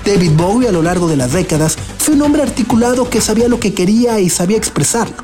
David 0.05 0.33
Bowie 0.37 0.67
a 0.69 0.73
lo 0.73 0.83
largo 0.83 1.07
de 1.07 1.17
las 1.17 1.33
décadas 1.33 1.77
fue 1.99 2.15
un 2.15 2.23
hombre 2.23 2.43
articulado 2.43 3.09
que 3.09 3.21
sabía 3.21 3.49
lo 3.49 3.61
que 3.61 3.75
quería 3.75 4.21
y 4.21 4.31
sabía 4.31 4.57
expresarlo. 4.57 5.17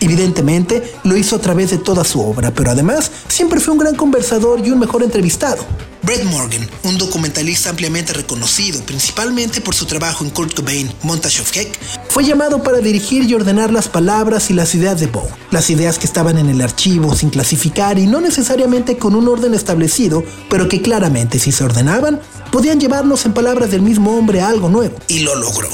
Evidentemente, 0.00 0.94
lo 1.02 1.16
hizo 1.16 1.36
a 1.36 1.40
través 1.40 1.70
de 1.70 1.78
toda 1.78 2.04
su 2.04 2.20
obra, 2.20 2.52
pero 2.52 2.70
además 2.70 3.10
siempre 3.26 3.58
fue 3.58 3.72
un 3.72 3.80
gran 3.80 3.96
conversador 3.96 4.64
y 4.64 4.70
un 4.70 4.78
mejor 4.78 5.02
entrevistado. 5.02 5.66
Brett 6.02 6.24
Morgan, 6.24 6.66
un 6.84 6.96
documentalista 6.96 7.70
ampliamente 7.70 8.12
reconocido, 8.12 8.80
principalmente 8.84 9.60
por 9.60 9.74
su 9.74 9.86
trabajo 9.86 10.24
en 10.24 10.30
Kurt 10.30 10.54
Cobain, 10.54 10.90
Montage 11.02 11.40
of 11.40 11.54
Heck, 11.54 11.76
fue 12.18 12.24
llamado 12.24 12.64
para 12.64 12.78
dirigir 12.78 13.30
y 13.30 13.34
ordenar 13.34 13.72
las 13.72 13.86
palabras 13.86 14.50
y 14.50 14.52
las 14.52 14.74
ideas 14.74 14.98
de 14.98 15.06
Bowie. 15.06 15.30
Las 15.52 15.70
ideas 15.70 16.00
que 16.00 16.06
estaban 16.06 16.36
en 16.36 16.48
el 16.48 16.60
archivo 16.60 17.14
sin 17.14 17.30
clasificar 17.30 17.96
y 17.96 18.08
no 18.08 18.20
necesariamente 18.20 18.98
con 18.98 19.14
un 19.14 19.28
orden 19.28 19.54
establecido, 19.54 20.24
pero 20.50 20.68
que 20.68 20.82
claramente 20.82 21.38
si 21.38 21.52
se 21.52 21.62
ordenaban, 21.62 22.20
podían 22.50 22.80
llevarnos 22.80 23.24
en 23.24 23.34
palabras 23.34 23.70
del 23.70 23.82
mismo 23.82 24.18
hombre 24.18 24.40
a 24.40 24.48
algo 24.48 24.68
nuevo. 24.68 24.96
Y 25.06 25.20
lo 25.20 25.36
logró. 25.36 25.68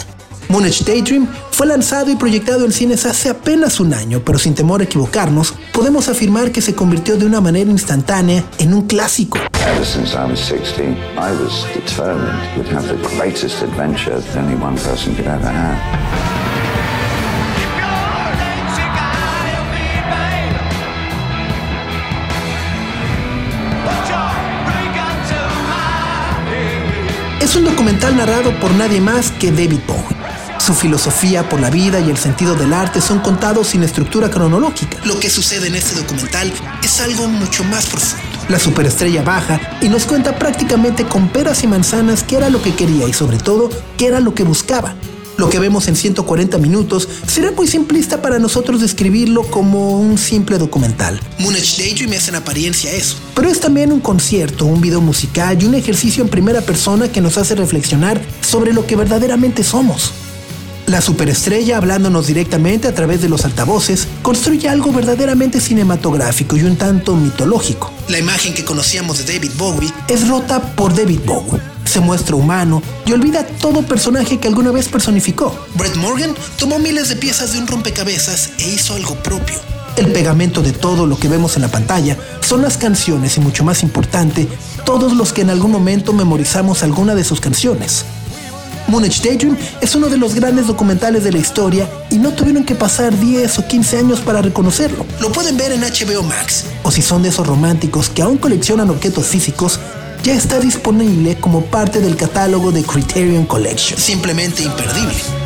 Moonage 0.55 0.85
Daydream 0.85 1.27
fue 1.51 1.67
lanzado 1.67 2.13
y 2.13 2.15
proyectado 2.15 2.65
en 2.65 2.71
cines 2.71 3.07
hace 3.07 3.29
apenas 3.29 3.81
un 3.81 3.93
año, 3.93 4.23
pero 4.25 4.39
sin 4.39 4.55
temor 4.55 4.83
a 4.83 4.85
equivocarnos, 4.85 5.53
podemos 5.73 6.09
afirmar 6.09 6.53
que 6.53 6.61
se 6.61 6.77
convirtió 6.77 7.17
de 7.17 7.27
una 7.27 7.41
manera 7.41 7.69
instantánea 7.69 8.45
en 8.59 8.73
un 8.73 8.87
clásico. 8.87 9.37
Ever 9.67 9.85
since 9.85 10.15
I 10.15 10.25
was 10.31 10.39
16, 10.39 10.97
I 11.17 11.33
was 11.43 11.67
determined 11.75 12.39
we'd 12.57 12.73
have 12.73 12.87
the 12.87 12.95
greatest 13.17 13.65
adventure 13.65 14.21
that 14.21 14.37
any 14.37 14.55
one 14.55 14.77
person 14.77 15.17
could 15.17 15.27
ever 15.27 15.51
have. 15.51 15.77
Es 27.41 27.57
un 27.57 27.65
documental 27.65 28.17
narrado 28.17 28.53
por 28.61 28.71
nadie 28.71 29.01
más 29.01 29.33
que 29.33 29.51
David 29.51 29.81
Bowie. 29.89 30.24
Su 30.65 30.73
filosofía 30.73 31.47
por 31.47 31.61
la 31.61 31.69
vida 31.69 32.01
y 32.01 32.09
el 32.09 32.17
sentido 32.17 32.55
del 32.55 32.73
arte 32.73 33.03
son 33.03 33.19
contados 33.19 33.67
sin 33.67 33.83
estructura 33.83 34.31
cronológica. 34.31 34.97
Lo 35.05 35.21
que 35.21 35.29
sucede 35.29 35.67
en 35.67 35.75
este 35.75 35.95
documental 35.95 36.51
es 36.83 37.03
algo 37.03 37.29
mucho 37.29 37.65
más 37.65 37.85
profundo. 37.85 38.25
La 38.49 38.59
superestrella 38.59 39.21
baja 39.21 39.61
y 39.83 39.91
nos 39.91 40.07
cuenta 40.07 40.39
prácticamente 40.39 41.05
con 41.05 41.29
peras 41.29 41.63
y 41.65 41.67
manzanas 41.67 42.23
qué 42.23 42.37
era 42.37 42.49
lo 42.49 42.63
que 42.63 42.75
quería 42.75 43.07
y 43.07 43.13
sobre 43.13 43.37
todo 43.37 43.69
qué 43.99 44.07
era 44.07 44.21
lo 44.21 44.35
que 44.35 44.43
buscaba. 44.43 44.95
Lo 45.37 45.51
que 45.51 45.59
vemos 45.59 45.87
en 45.87 45.97
140 45.97 46.57
minutos 46.57 47.11
será 47.27 47.51
muy 47.51 47.67
simplista 47.67 48.23
para 48.23 48.39
nosotros 48.39 48.81
describirlo 48.81 49.43
como 49.43 50.01
un 50.01 50.17
simple 50.17 50.57
documental. 50.57 51.21
Moonage 51.41 51.83
Daydream 51.83 52.15
es 52.15 52.29
en 52.29 52.37
apariencia 52.37 52.91
eso, 52.91 53.17
pero 53.35 53.51
es 53.51 53.61
también 53.61 53.93
un 53.93 54.01
concierto, 54.01 54.65
un 54.65 54.81
video 54.81 55.03
musical 55.03 55.63
y 55.63 55.67
un 55.67 55.75
ejercicio 55.75 56.25
en 56.25 56.31
primera 56.31 56.63
persona 56.63 57.13
que 57.13 57.21
nos 57.21 57.37
hace 57.37 57.55
reflexionar 57.55 58.19
sobre 58.41 58.73
lo 58.73 58.87
que 58.87 58.97
verdaderamente 58.97 59.63
somos. 59.63 60.24
La 60.87 61.01
superestrella, 61.01 61.79
hablándonos 61.79 62.27
directamente 62.27 62.89
a 62.89 62.95
través 62.95 63.23
de 63.23 63.31
los 63.31 63.47
altavoces, 63.47 64.07
construye 64.21 64.69
algo 64.69 64.93
verdaderamente 64.93 65.59
cinematográfico 65.59 66.57
y 66.57 66.63
un 66.65 66.77
tanto 66.77 67.17
mitológico. 67.17 67.91
La 68.09 68.19
imagen 68.19 68.53
que 68.53 68.67
conocíamos 68.67 69.19
de 69.19 69.33
David 69.33 69.53
Bowie 69.57 69.91
es 70.09 70.29
rota 70.29 70.61
por 70.61 70.95
David 70.95 71.21
Bowie. 71.25 71.61
Se 71.87 72.01
muestra 72.01 72.37
humano 72.37 72.83
y 73.07 73.13
olvida 73.13 73.47
todo 73.47 73.83
personaje 73.83 74.39
que 74.39 74.49
alguna 74.49 74.73
vez 74.73 74.89
personificó. 74.89 75.57
Brett 75.75 75.97
Morgan 75.97 76.35
tomó 76.59 76.79
miles 76.79 77.09
de 77.09 77.17
piezas 77.17 77.55
de 77.55 77.61
un 77.61 77.67
rompecabezas 77.67 78.51
e 78.59 78.69
hizo 78.69 78.95
algo 78.95 79.15
propio. 79.17 79.57
El 79.97 80.13
pegamento 80.13 80.61
de 80.61 80.73
todo 80.73 81.07
lo 81.07 81.17
que 81.17 81.29
vemos 81.29 81.57
en 81.57 81.63
la 81.63 81.69
pantalla 81.69 82.19
son 82.41 82.61
las 82.61 82.77
canciones 82.77 83.39
y 83.39 83.41
mucho 83.41 83.65
más 83.65 83.83
importante, 83.83 84.49
todos 84.85 85.15
los 85.15 85.33
que 85.33 85.43
en 85.43 85.51
algún 85.51 85.71
momento 85.71 86.13
memorizamos 86.13 86.83
alguna 86.83 87.15
de 87.15 87.25
sus 87.25 87.41
canciones. 87.41 88.05
Moonage 88.89 89.23
Daydream 89.23 89.57
es 89.81 89.95
uno 89.95 90.09
de 90.09 90.19
los 90.19 90.35
grandes 90.35 90.67
documentales 90.67 91.25
de 91.25 91.33
la 91.33 91.39
historia 91.39 91.89
y 92.11 92.19
no 92.19 92.33
tuvieron 92.33 92.65
que 92.65 92.75
pasar 92.75 93.19
10 93.19 93.59
o 93.59 93.67
15 93.67 93.99
años 93.99 94.21
para 94.21 94.43
reconocerlo. 94.43 95.07
Lo 95.21 95.33
pueden 95.33 95.57
ver 95.57 95.73
en 95.73 95.81
HBO 95.81 96.23
Max. 96.23 96.67
O 96.83 96.91
si 96.91 97.03
son 97.03 97.23
de 97.23 97.31
esos 97.31 97.47
románticos 97.47 98.09
que 98.09 98.23
aún 98.23 98.39
coleccionan 98.39 98.91
objetos 98.91 99.27
físicos, 99.27 99.81
ya 100.23 100.35
está 100.35 100.59
disponible 100.59 101.37
como 101.37 101.65
parte 101.67 102.01
del 102.01 102.17
catálogo 102.17 102.73
de 102.73 102.83
Criterion 102.83 103.47
Collection. 103.47 103.99
Simplemente 103.99 104.63
imperdible. 104.63 105.44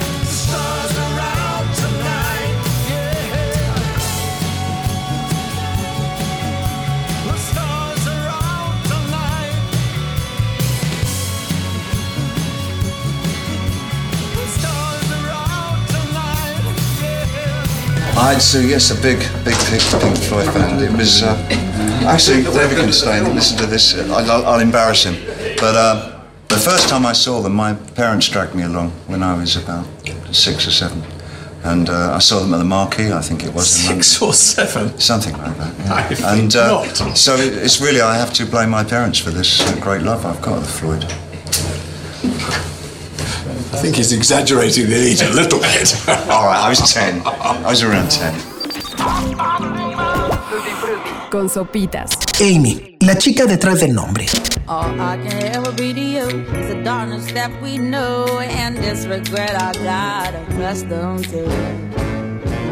I'd 18.21 18.43
say 18.43 18.67
yes, 18.69 18.91
a 18.91 19.01
big, 19.01 19.19
big 19.45 19.55
Pink, 19.71 19.83
Pink 20.03 20.17
Floyd 20.19 20.47
fan. 20.53 20.83
It 20.83 20.93
was 20.97 21.23
uh, 21.23 21.35
actually 22.07 22.43
David 22.43 22.79
can 22.79 22.93
stay 22.93 23.19
and 23.19 23.35
listen 23.35 23.57
to 23.59 23.67
this. 23.67 23.95
I'll, 24.11 24.45
I'll 24.47 24.61
embarrass 24.61 25.05
him, 25.05 25.15
but 25.59 25.75
uh, 25.77 26.21
the 26.49 26.57
first 26.57 26.89
time 26.89 27.07
I 27.07 27.13
saw 27.13 27.41
them, 27.41 27.55
my 27.55 27.75
parents 27.95 28.29
dragged 28.29 28.55
me 28.55 28.65
along 28.65 28.91
when 29.07 29.23
I 29.23 29.37
was 29.39 29.57
about 29.57 29.87
six 30.33 30.67
or 30.67 30.71
seven, 30.73 31.03
and 31.65 31.89
uh, 31.89 32.13
I 32.15 32.19
saw 32.19 32.41
them 32.41 32.53
at 32.55 32.59
the 32.59 32.65
Marquee. 32.65 33.13
I 33.13 33.21
think 33.23 33.45
it 33.45 33.55
was 33.55 33.89
in 33.89 33.95
Six 34.03 34.21
or 34.21 34.35
seven. 34.35 34.99
something 34.99 35.37
like 35.39 35.57
that. 35.57 35.79
yeah. 35.79 36.29
I 36.29 36.37
and 36.39 36.55
uh, 36.57 36.85
not. 36.85 37.17
so 37.17 37.37
it's 37.37 37.81
really 37.81 38.01
I 38.01 38.17
have 38.17 38.33
to 38.35 38.45
blame 38.47 38.71
my 38.71 38.83
parents 38.85 39.19
for 39.19 39.31
this 39.31 39.61
uh, 39.61 39.79
great 39.81 40.03
love 40.03 40.27
I've 40.27 40.43
got 40.43 40.59
of 40.59 40.69
Floyd. 40.69 41.05
I 43.79 43.81
think 43.81 43.95
he's 43.95 44.13
exaggerating 44.13 44.91
the 44.91 44.97
age 44.97 45.23
a 45.23 45.31
little 45.31 45.61
bit. 45.61 45.95
All 46.29 46.47
right, 46.47 46.59
I 46.59 46.69
was 46.69 46.81
ten. 46.93 47.23
I 47.25 47.63
was 47.71 47.85
around 47.85 48.11
ten. 48.11 48.35
Tutti 50.51 50.71
Frutti 50.81 51.31
con 51.31 51.49
sopitas. 51.49 52.11
Amy, 52.41 52.97
la 53.01 53.15
chica 53.15 53.47
detrás 53.47 53.79
del 53.79 53.95
nombre. 53.95 54.27
All 54.67 55.01
I 55.01 55.17
can 55.19 55.55
ever 55.55 55.71
be 55.71 55.95
to 55.95 56.01
you 56.01 56.27
is 56.59 56.75
the 56.75 56.83
darkness 56.83 57.31
that 57.35 57.53
we 57.63 57.79
know 57.79 58.41
and 58.41 58.77
this 58.77 59.07
regret 59.07 59.55
I 59.55 59.73
got 59.85 60.35
accustomed 60.35 61.29
to. 61.29 61.45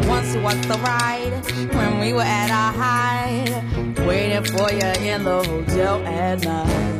Once 0.09 0.35
was 0.35 0.59
the 0.67 0.77
ride 0.83 1.41
when 1.73 2.01
we 2.01 2.11
were 2.11 2.27
at 2.27 2.51
our 2.51 2.73
height, 2.73 3.63
waiting 4.05 4.43
for 4.43 4.69
you 4.73 4.91
in 5.09 5.23
the 5.23 5.41
hotel 5.41 6.05
at 6.05 6.43
night. 6.43 6.97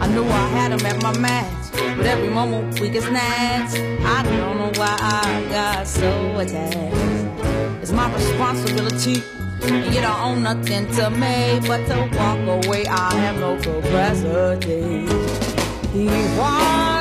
I 0.00 0.08
knew 0.08 0.24
I 0.24 0.48
had 0.48 0.72
him 0.72 0.84
at 0.84 1.00
my 1.00 1.16
match, 1.18 1.65
but 1.96 2.06
every 2.06 2.28
moment 2.28 2.80
we 2.80 2.88
get 2.88 3.02
snatched. 3.02 3.76
I 4.04 4.22
don't 4.22 4.58
know 4.58 4.72
why 4.76 4.96
I 5.00 5.46
got 5.50 5.86
so 5.86 6.38
attached. 6.38 6.96
It's 7.82 7.92
my 7.92 8.12
responsibility. 8.12 9.22
You 9.92 10.00
don't 10.00 10.20
own 10.20 10.42
nothing 10.42 10.86
to 10.96 11.10
me 11.10 11.60
but 11.66 11.86
to 11.88 12.08
walk 12.16 12.64
away. 12.66 12.86
I 12.86 13.14
have 13.14 13.38
no 13.38 13.56
capacity. 13.56 15.06
He 15.92 16.06
walks 16.38 16.95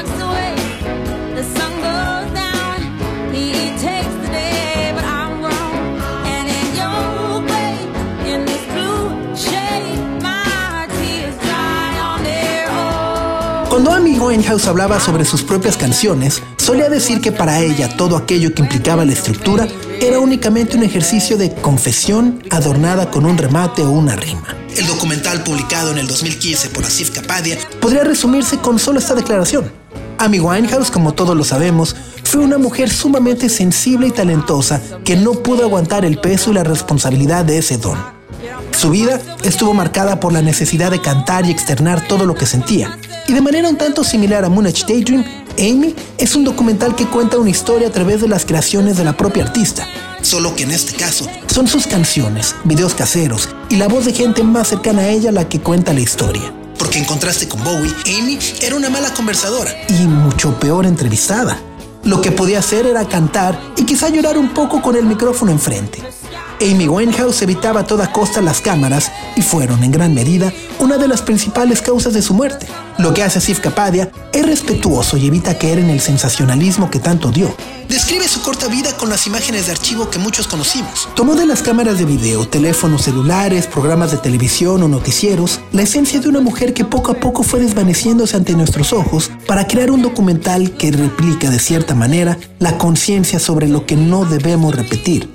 Cuando 13.86 14.02
Amy 14.02 14.18
Winehouse 14.18 14.66
hablaba 14.66 15.00
sobre 15.00 15.26
sus 15.26 15.44
propias 15.44 15.78
canciones, 15.78 16.42
solía 16.58 16.90
decir 16.90 17.22
que 17.22 17.32
para 17.32 17.60
ella 17.60 17.88
todo 17.88 18.18
aquello 18.18 18.52
que 18.52 18.64
implicaba 18.64 19.06
la 19.06 19.14
estructura 19.14 19.68
era 20.02 20.18
únicamente 20.18 20.76
un 20.76 20.82
ejercicio 20.82 21.38
de 21.38 21.54
confesión 21.54 22.42
adornada 22.50 23.12
con 23.12 23.28
un 23.28 23.38
remate 23.38 23.84
o 23.84 23.92
una 23.92 24.16
rima. 24.16 24.58
El 24.76 24.88
documental 24.88 25.44
publicado 25.44 25.92
en 25.92 26.00
el 26.00 26.08
2015 26.08 26.70
por 26.70 26.84
Asif 26.84 27.12
Kapadia 27.12 27.60
podría 27.80 28.04
resumirse 28.04 28.58
con 28.58 28.80
solo 28.80 28.98
esta 28.98 29.14
declaración. 29.14 29.72
Amy 30.18 30.40
Winehouse, 30.40 30.90
como 30.90 31.14
todos 31.14 31.38
lo 31.38 31.44
sabemos, 31.44 31.96
fue 32.24 32.42
una 32.42 32.58
mujer 32.58 32.90
sumamente 32.90 33.50
sensible 33.50 34.08
y 34.08 34.12
talentosa 34.12 34.82
que 35.04 35.16
no 35.16 35.34
pudo 35.34 35.62
aguantar 35.62 36.06
el 36.06 36.18
peso 36.18 36.50
y 36.50 36.56
la 36.56 36.64
responsabilidad 36.64 37.46
de 37.46 37.60
ese 37.60 37.78
don. 37.78 38.00
Su 38.72 38.90
vida 38.90 39.22
estuvo 39.44 39.76
marcada 39.76 40.20
por 40.20 40.34
la 40.34 40.42
necesidad 40.42 40.90
de 40.90 41.02
cantar 41.02 41.46
y 41.46 41.52
externar 41.52 42.08
todo 42.08 42.26
lo 42.26 42.34
que 42.34 42.48
sentía. 42.48 42.98
Y 43.28 43.34
de 43.34 43.42
manera 43.42 43.70
un 43.70 43.78
tanto 43.78 44.04
similar 44.04 44.46
a 44.46 44.50
Moonage 44.50 44.86
Daydream, 44.88 45.26
Amy 45.58 45.96
es 46.18 46.36
un 46.36 46.44
documental 46.44 46.96
que 46.96 47.08
cuenta 47.08 47.38
una 47.38 47.50
historia 47.50 47.88
a 47.88 47.92
través 47.92 48.22
de 48.22 48.28
las 48.28 48.46
creaciones 48.46 48.98
de 48.98 49.04
la 49.04 49.18
propia 49.18 49.44
artista. 49.44 49.88
Solo 50.22 50.56
que 50.56 50.64
en 50.64 50.72
este 50.72 50.94
caso 50.94 51.28
son 51.48 51.68
sus 51.68 51.88
canciones, 51.88 52.56
videos 52.66 52.94
caseros 52.94 53.50
y 53.70 53.78
la 53.78 53.88
voz 53.88 54.06
de 54.06 54.14
gente 54.14 54.44
más 54.44 54.68
cercana 54.68 55.04
a 55.04 55.10
ella 55.10 55.32
la 55.32 55.50
que 55.50 55.60
cuenta 55.60 55.94
la 55.94 56.02
historia. 56.02 56.54
Porque 56.78 57.00
en 57.00 57.06
contraste 57.06 57.48
con 57.48 57.64
Bowie, 57.64 57.94
Amy 58.20 58.38
era 58.62 58.76
una 58.76 58.90
mala 58.90 59.14
conversadora 59.14 59.72
y 59.88 60.06
mucho 60.06 60.60
peor 60.60 60.86
entrevistada. 60.86 61.58
Lo 62.06 62.22
que 62.22 62.32
podía 62.32 62.60
hacer 62.60 62.86
era 62.86 63.08
cantar 63.08 63.60
y 63.76 63.84
quizá 63.84 64.10
llorar 64.10 64.38
un 64.38 64.54
poco 64.54 64.80
con 64.80 64.96
el 64.96 65.06
micrófono 65.06 65.52
enfrente. 65.52 66.04
Amy 66.62 66.88
Winehouse 66.88 67.42
evitaba 67.42 67.82
a 67.82 67.88
toda 67.88 68.12
costa 68.12 68.42
las 68.42 68.62
cámaras 68.62 69.12
y 69.36 69.42
fueron, 69.42 69.84
en 69.84 69.92
gran 69.92 70.14
medida, 70.14 70.54
una 70.80 70.98
de 70.98 71.08
las 71.08 71.24
principales 71.24 71.82
causas 71.82 72.14
de 72.14 72.22
su 72.22 72.36
muerte. 72.36 72.68
Lo 73.00 73.14
que 73.14 73.24
hace 73.24 73.42
Sif 73.42 73.60
Kapadia 73.60 74.12
es 74.32 74.46
respetuoso 74.46 75.18
y 75.18 75.28
evita 75.28 75.58
caer 75.58 75.80
en 75.80 75.90
el 75.90 76.00
sensacionalismo 76.00 76.90
que 76.90 77.00
tanto 77.00 77.32
dio. 77.32 77.54
Describe 77.90 78.28
su 78.28 78.42
corta 78.42 78.68
vida 78.68 78.96
con 78.98 79.10
las 79.10 79.28
imágenes 79.28 79.66
de 79.66 79.74
archivo 79.74 80.10
que 80.10 80.18
muchos 80.18 80.48
conocimos. 80.48 81.08
Tomó 81.16 81.36
de 81.36 81.46
las 81.46 81.62
cámaras 81.62 81.98
de 81.98 82.06
video, 82.06 82.48
teléfonos 82.48 83.04
celulares, 83.04 83.68
programas 83.68 84.12
de 84.12 84.18
televisión 84.18 84.82
o 84.82 84.88
noticieros 84.88 85.60
la 85.72 85.84
esencia 85.84 86.20
de 86.20 86.30
una 86.30 86.40
mujer 86.40 86.74
que 86.74 86.86
poco 86.86 87.12
a 87.12 87.16
poco 87.16 87.44
fue 87.44 87.60
desvaneciéndose 87.60 88.38
ante 88.38 88.54
nuestros 88.54 88.94
ojos 88.94 89.30
para 89.46 89.68
crear 89.68 89.92
un 89.92 90.02
documental 90.02 90.72
que 90.78 90.92
replica 90.92 91.50
de 91.50 91.60
cierta 91.60 91.95
manera 91.96 92.38
la 92.60 92.78
conciencia 92.78 93.40
sobre 93.40 93.68
lo 93.68 93.86
que 93.86 93.96
no 93.96 94.26
debemos 94.26 94.76
repetir. 94.76 95.30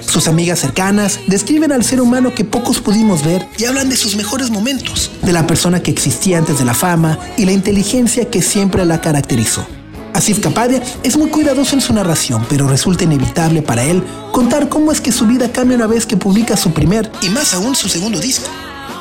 Sus 0.00 0.28
amigas 0.28 0.60
cercanas 0.60 1.20
describen 1.26 1.72
al 1.72 1.84
ser 1.84 2.00
humano 2.00 2.34
que 2.34 2.44
pocos 2.44 2.80
pudimos 2.80 3.24
ver 3.24 3.46
y 3.58 3.64
hablan 3.64 3.88
de 3.88 3.96
sus 3.96 4.16
mejores 4.16 4.50
momentos, 4.50 5.10
de 5.22 5.32
la 5.32 5.46
persona 5.46 5.82
que 5.82 5.90
existía 5.90 6.38
antes 6.38 6.58
de 6.58 6.64
la 6.64 6.74
fama 6.74 7.18
y 7.36 7.44
la 7.44 7.52
inteligencia 7.52 8.30
que 8.30 8.42
siempre 8.42 8.84
la 8.84 9.00
caracterizó. 9.00 9.66
Asif 10.14 10.40
Kapadia 10.40 10.82
es 11.02 11.16
muy 11.16 11.28
cuidadoso 11.28 11.74
en 11.74 11.82
su 11.82 11.92
narración, 11.92 12.46
pero 12.48 12.66
resulta 12.66 13.04
inevitable 13.04 13.60
para 13.60 13.84
él 13.84 14.02
contar 14.32 14.68
cómo 14.68 14.90
es 14.90 15.00
que 15.00 15.12
su 15.12 15.26
vida 15.26 15.52
cambia 15.52 15.76
una 15.76 15.86
vez 15.86 16.06
que 16.06 16.16
publica 16.16 16.56
su 16.56 16.72
primer 16.72 17.10
y 17.20 17.28
más 17.28 17.52
aún 17.52 17.74
su 17.74 17.88
segundo 17.88 18.18
disco. 18.18 18.48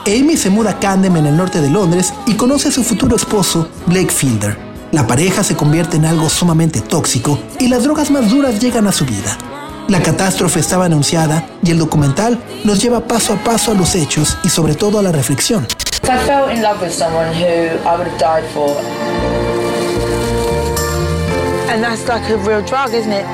Amy 0.08 0.38
se 0.38 0.50
muda 0.50 0.72
a 0.72 0.80
Camden 0.80 1.16
en 1.16 1.26
el 1.26 1.38
norte 1.38 1.62
de 1.62 1.70
Londres 1.70 2.14
y 2.28 2.34
conoce 2.34 2.68
a 2.68 2.72
su 2.72 2.84
futuro 2.84 3.16
esposo, 3.16 3.70
Blake 3.88 4.12
Fielder. 4.12 4.65
La 4.96 5.06
pareja 5.06 5.44
se 5.44 5.58
convierte 5.58 5.98
en 5.98 6.06
algo 6.06 6.30
sumamente 6.30 6.80
tóxico 6.80 7.38
y 7.60 7.68
las 7.68 7.84
drogas 7.84 8.12
más 8.12 8.30
duras 8.30 8.62
llegan 8.62 8.88
a 8.88 8.94
su 8.94 9.04
vida. 9.06 9.38
La 9.90 10.02
catástrofe 10.02 10.62
estaba 10.62 10.86
anunciada 10.86 11.46
y 11.62 11.72
el 11.72 11.80
documental 11.80 12.42
nos 12.64 12.82
lleva 12.82 13.02
paso 13.06 13.34
a 13.34 13.36
paso 13.36 13.74
a 13.74 13.76
los 13.76 13.94
hechos 13.94 14.38
y 14.46 14.48
sobre 14.48 14.74
todo 14.74 14.98
a 14.98 15.02
la 15.02 15.12
reflexión. 15.12 15.68
I 16.04 16.18
fell 16.26 16.50
in 16.50 16.62
love 16.62 16.82
with 16.82 16.94
someone 16.94 17.28
who 17.34 17.44
I 17.44 17.98
would 17.98 18.08
have 18.08 18.18
died 18.18 18.46
for. 18.54 18.70
And 21.70 21.84
that's 21.84 22.08
like 22.08 22.24
a 22.32 22.38
real 22.38 22.62
drug, 22.66 22.94
isn't 22.94 23.12
it? 23.12 23.26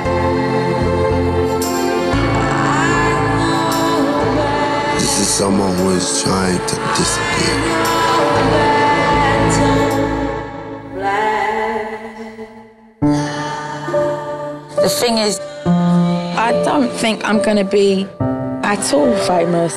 This 4.98 5.20
is 5.20 5.28
someone 5.28 5.76
who 5.76 5.90
is 5.90 6.24
trying 6.24 6.58
to 6.58 6.76
disappear. 6.96 7.82
The 14.82 14.88
thing 14.88 15.16
is, 15.16 15.38
I 15.64 16.50
don't 16.64 16.90
think 16.90 17.22
I'm 17.24 17.40
gonna 17.40 17.62
be 17.62 18.04
at 18.64 18.92
all 18.92 19.12
famous. 19.28 19.74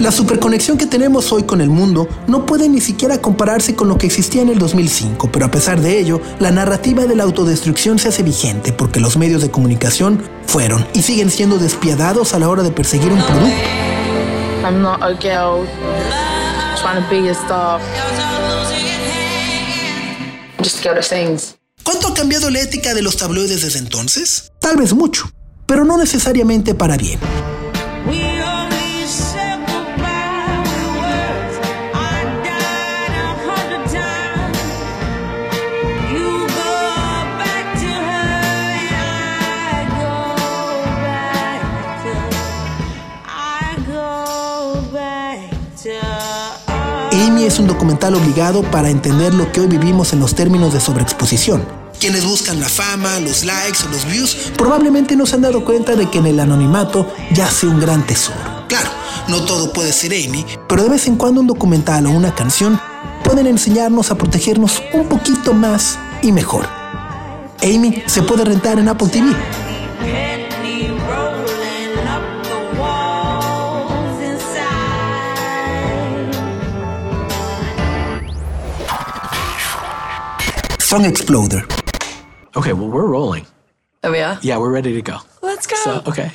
La 0.00 0.12
superconexión 0.12 0.76
que 0.76 0.84
tenemos 0.84 1.32
hoy 1.32 1.44
con 1.44 1.62
el 1.62 1.70
mundo 1.70 2.06
no 2.26 2.44
puede 2.44 2.68
ni 2.68 2.82
siquiera 2.82 3.22
compararse 3.22 3.74
con 3.74 3.88
lo 3.88 3.96
que 3.96 4.06
existía 4.06 4.42
en 4.42 4.50
el 4.50 4.58
2005, 4.58 5.30
pero 5.32 5.46
a 5.46 5.50
pesar 5.50 5.80
de 5.80 5.98
ello, 5.98 6.20
la 6.40 6.50
narrativa 6.50 7.06
de 7.06 7.16
la 7.16 7.24
autodestrucción 7.24 7.98
se 7.98 8.08
hace 8.08 8.22
vigente 8.22 8.74
porque 8.74 9.00
los 9.00 9.16
medios 9.16 9.40
de 9.40 9.50
comunicación 9.50 10.22
fueron 10.46 10.86
y 10.92 11.00
siguen 11.00 11.30
siendo 11.30 11.56
despiadados 11.58 12.34
a 12.34 12.38
la 12.38 12.50
hora 12.50 12.62
de 12.62 12.70
perseguir 12.70 13.10
un 13.10 13.22
producto. 13.22 13.56
I'm 14.62 14.82
not 14.82 15.02
a 15.02 15.14
girl 15.14 15.66
trying 16.76 17.02
to 17.02 17.08
be 17.10 17.30
a 17.30 17.32
star. 17.32 17.80
Just 20.58 20.84
sings. 21.02 21.56
¿Cuánto 21.82 22.08
ha 22.08 22.14
cambiado 22.14 22.50
la 22.50 22.60
ética 22.60 22.94
de 22.94 23.02
los 23.02 23.16
tabloides 23.16 23.62
desde 23.62 23.78
entonces? 23.78 24.52
Tal 24.60 24.76
vez 24.76 24.92
mucho, 24.92 25.30
pero 25.66 25.84
no 25.84 25.96
necesariamente 25.96 26.74
para 26.74 26.96
bien. 26.96 27.18
Es 47.48 47.58
un 47.58 47.66
documental 47.66 48.14
obligado 48.14 48.62
para 48.62 48.90
entender 48.90 49.32
lo 49.32 49.50
que 49.50 49.60
hoy 49.60 49.68
vivimos 49.68 50.12
en 50.12 50.20
los 50.20 50.34
términos 50.34 50.74
de 50.74 50.80
sobreexposición. 50.80 51.64
Quienes 51.98 52.26
buscan 52.26 52.60
la 52.60 52.68
fama, 52.68 53.18
los 53.20 53.42
likes 53.42 53.78
o 53.86 53.90
los 53.90 54.04
views 54.04 54.52
probablemente 54.56 55.16
no 55.16 55.24
se 55.24 55.36
han 55.36 55.40
dado 55.40 55.64
cuenta 55.64 55.96
de 55.96 56.10
que 56.10 56.18
en 56.18 56.26
el 56.26 56.40
anonimato 56.40 57.10
yace 57.32 57.66
un 57.66 57.80
gran 57.80 58.06
tesoro. 58.06 58.66
Claro, 58.68 58.90
no 59.28 59.46
todo 59.46 59.72
puede 59.72 59.94
ser 59.94 60.12
Amy, 60.12 60.44
pero 60.68 60.82
de 60.82 60.90
vez 60.90 61.06
en 61.06 61.16
cuando 61.16 61.40
un 61.40 61.46
documental 61.46 62.06
o 62.06 62.10
una 62.10 62.34
canción 62.34 62.78
pueden 63.24 63.46
enseñarnos 63.46 64.10
a 64.10 64.16
protegernos 64.16 64.82
un 64.92 65.08
poquito 65.08 65.54
más 65.54 65.98
y 66.20 66.32
mejor. 66.32 66.68
Amy 67.62 68.02
se 68.06 68.22
puede 68.22 68.44
rentar 68.44 68.78
en 68.78 68.88
Apple 68.88 69.08
TV. 69.08 69.34
Song 80.88 81.04
Exploder. 81.04 81.66
Okay, 82.56 82.72
well, 82.72 82.88
we're 82.88 83.06
rolling. 83.06 83.44
Oh, 84.04 84.14
yeah? 84.14 84.38
Yeah, 84.40 84.56
we're 84.56 84.72
ready 84.72 84.94
to 84.94 85.02
go. 85.02 85.18
Let's 85.42 85.66
go. 85.66 85.76
So, 85.76 86.02
okay. 86.06 86.30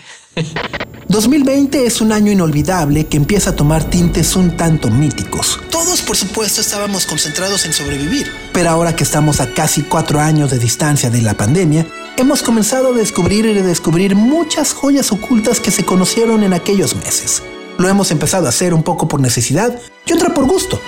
2020 1.09 1.87
es 1.87 2.01
un 2.01 2.11
año 2.11 2.31
inolvidable 2.31 3.07
que 3.07 3.17
empieza 3.17 3.49
a 3.49 3.55
tomar 3.55 3.83
tintes 3.83 4.35
un 4.35 4.55
tanto 4.55 4.91
míticos. 4.91 5.59
Todos, 5.71 6.03
por 6.03 6.15
supuesto, 6.15 6.61
estábamos 6.61 7.07
concentrados 7.07 7.65
en 7.65 7.73
sobrevivir, 7.73 8.31
pero 8.53 8.69
ahora 8.69 8.95
que 8.95 9.03
estamos 9.03 9.39
a 9.39 9.51
casi 9.55 9.81
cuatro 9.81 10.19
años 10.19 10.51
de 10.51 10.59
distancia 10.59 11.09
de 11.09 11.23
la 11.23 11.33
pandemia, 11.33 11.87
hemos 12.17 12.43
comenzado 12.43 12.89
a 12.89 12.95
descubrir 12.95 13.47
y 13.47 13.55
redescubrir 13.55 14.15
muchas 14.15 14.73
joyas 14.73 15.11
ocultas 15.11 15.59
que 15.59 15.71
se 15.71 15.83
conocieron 15.83 16.43
en 16.43 16.53
aquellos 16.53 16.95
meses. 16.95 17.41
Lo 17.79 17.89
hemos 17.89 18.11
empezado 18.11 18.45
a 18.45 18.49
hacer 18.49 18.75
un 18.75 18.83
poco 18.83 19.07
por 19.07 19.19
necesidad 19.19 19.75
y 20.05 20.13
otra 20.13 20.31
por 20.31 20.45
gusto. 20.45 20.79